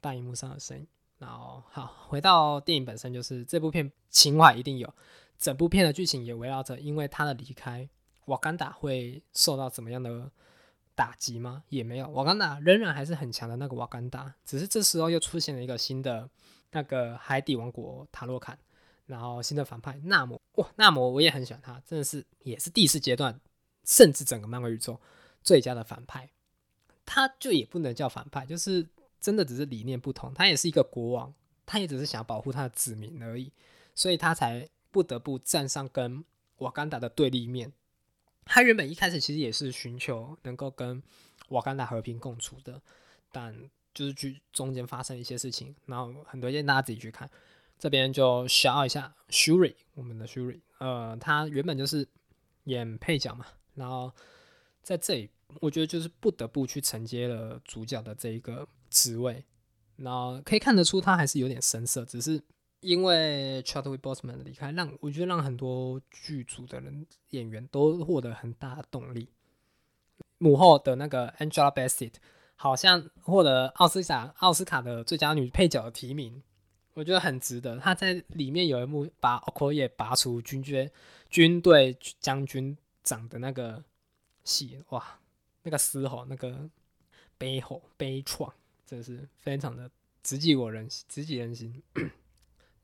[0.00, 0.86] 大荧幕上的身影。
[1.18, 4.90] 然后好，回到电影本身，就是这部片情怀一定有，
[5.36, 7.86] 整部片的剧情也围绕着，因为他的离开，
[8.24, 10.30] 瓦干达会受到怎么样的
[10.94, 11.62] 打击吗？
[11.68, 16.30] 也没有，瓦干达仍然还是很强的那个瓦干达，只是这时候又出现了一个新的。
[16.72, 18.58] 那个海底王国塔洛坎，
[19.06, 23.40] 然后新的反派纳摩，哇，纳摩我也很喜欢他，真的是也是第四阶段，
[23.84, 25.00] 甚至整个漫威宇宙
[25.42, 26.28] 最佳的反派。
[27.04, 28.86] 他就也不能叫反派，就是
[29.20, 30.34] 真的只是理念不同。
[30.34, 31.32] 他也是一个国王，
[31.64, 33.52] 他也只是想保护他的子民而已，
[33.94, 36.24] 所以他才不得不站上跟
[36.58, 37.72] 瓦干达的对立面。
[38.44, 41.02] 他原本一开始其实也是寻求能够跟
[41.48, 42.80] 瓦干达和平共处的，
[43.30, 43.70] 但。
[43.94, 47.30] 就是去中间发生一些事情，然后很多，大家自己去看。
[47.78, 52.08] 这边就 shout 一下 Shuri，我们的 Shuri，呃，他原本就是
[52.64, 54.12] 演配角嘛，然后
[54.82, 55.30] 在这里，
[55.60, 59.44] 我觉得就是不得不去承接了主角的这一个职位。
[59.96, 62.42] 然后可以看得出他还是有点生涩，只是
[62.80, 69.28] 因为 Chadwick Boseman 的离开，让我觉得让很多剧组的人演员都获得很大的动力。
[70.38, 72.14] 母后的那个 Angela Bassett。
[72.58, 76.42] 好像获得奥斯卡奥斯卡的最佳女配角的提名，
[76.96, 77.78] 我觉得很值得。
[77.78, 80.90] 他在里面有一幕把 Okoye 拔出军军
[81.28, 82.74] 军队将军
[83.04, 83.84] 长的那个
[84.44, 85.20] 戏，哇，
[85.62, 86.70] 那个嘶吼，那个
[87.36, 88.50] 悲吼悲怆，
[88.86, 89.90] 真是非常的
[90.22, 91.82] 直击我人直击人心。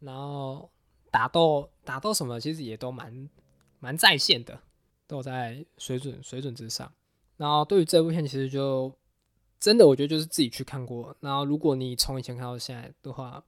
[0.01, 0.71] 然后
[1.11, 3.31] 打斗打斗什么，其实也都蛮
[3.81, 4.61] 蛮在线的，
[5.07, 6.93] 都在水准水准之上。
[7.39, 8.95] 然后对于这部片，其实就
[9.59, 11.17] 真的我觉得就是自己去看过。
[11.21, 13.43] 然后如果你从以前看到现在的话，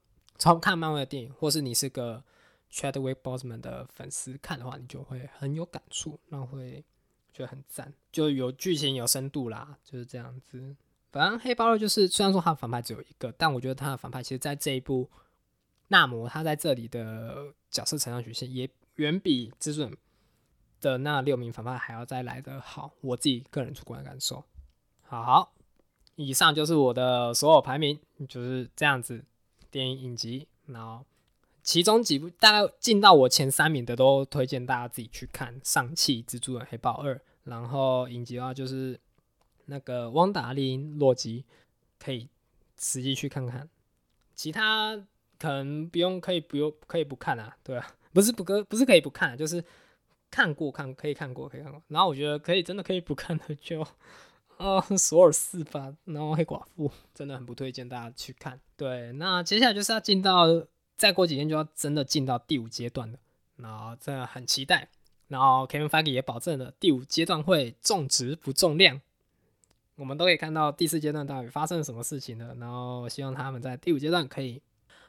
[0.45, 2.23] 从看漫威的电影，或是你是个
[2.71, 6.85] Chadwick Boseman 的粉丝看的话，你就会很有感触，那会
[7.33, 10.77] 觉得很赞，就有剧情有深度啦，就是这样子。
[11.11, 15.11] 反正黑豹二就是虽然说他的反派只有一个，但我觉得他的反派其实在这一部
[15.89, 19.97] 纳摩他在这里的角色成长曲线也远比之准
[20.79, 22.93] 的那六名反派还要再来的好。
[23.01, 24.45] 我自己个人主观感受。
[25.05, 25.55] 好，
[26.17, 27.99] 以上就是我的所有排名，
[28.29, 29.25] 就是这样子。
[29.75, 31.05] 电影影集，然后
[31.61, 37.17] 其中几部大概进到我前三名的，都推荐大家自己去看《上汽蜘蛛人黑豹二》。
[37.43, 38.97] 然后影集的话，就是
[39.65, 41.43] 那个《汪达林洛基》，
[41.99, 42.29] 可以
[42.79, 43.69] 实际去看看。
[44.37, 44.97] 其他
[45.41, 49.65] 可能不用，可以不用，可以不看啊，对啊，不是不可，不是可以不看，就是
[50.31, 51.83] 看过看可以看过可以看过。
[51.89, 53.85] 然后我觉得可以，真的可以不看的就。
[54.57, 58.61] 哦，索尔四吧，然后黑寡妇真的很不推荐大家去看。
[58.77, 60.47] 对，那接下来就是要进到，
[60.97, 63.19] 再过几天就要真的进到第五阶段了，
[63.57, 64.89] 然后真的很期待。
[65.29, 69.01] 然后 Kevin Feige 也保证了第五阶段会重质不重量，
[69.97, 72.55] 我们都可以看到第四阶段到底发生了什么事情了。
[72.55, 74.63] 然后希望他们在第五阶段可以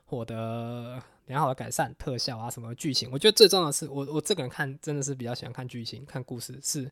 [0.05, 3.09] 获得良好的改善，特效啊什么剧情。
[3.11, 6.91] 我觉得最重要的是，我我这个人看真的是比较喜欢看剧情、看故事是。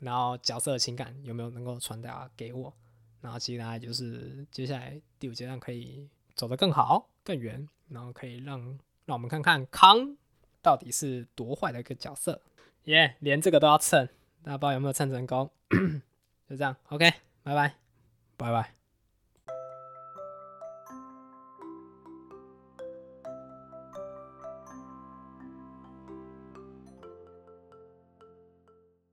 [0.00, 2.74] 然后角色的情感有没有能够传达给我？
[3.20, 8.58] 然后其他就是接下来第五阶段可以走得更好、更远，然后可以让
[9.04, 10.16] 让我们看看康
[10.62, 12.40] 到底是多坏的一个角色。
[12.84, 14.08] 耶，连这个都要蹭，
[14.42, 15.50] 大家不知道有没有蹭成功？
[16.48, 17.12] 就这样，OK，
[17.42, 17.74] 拜拜，
[18.36, 18.79] 拜拜。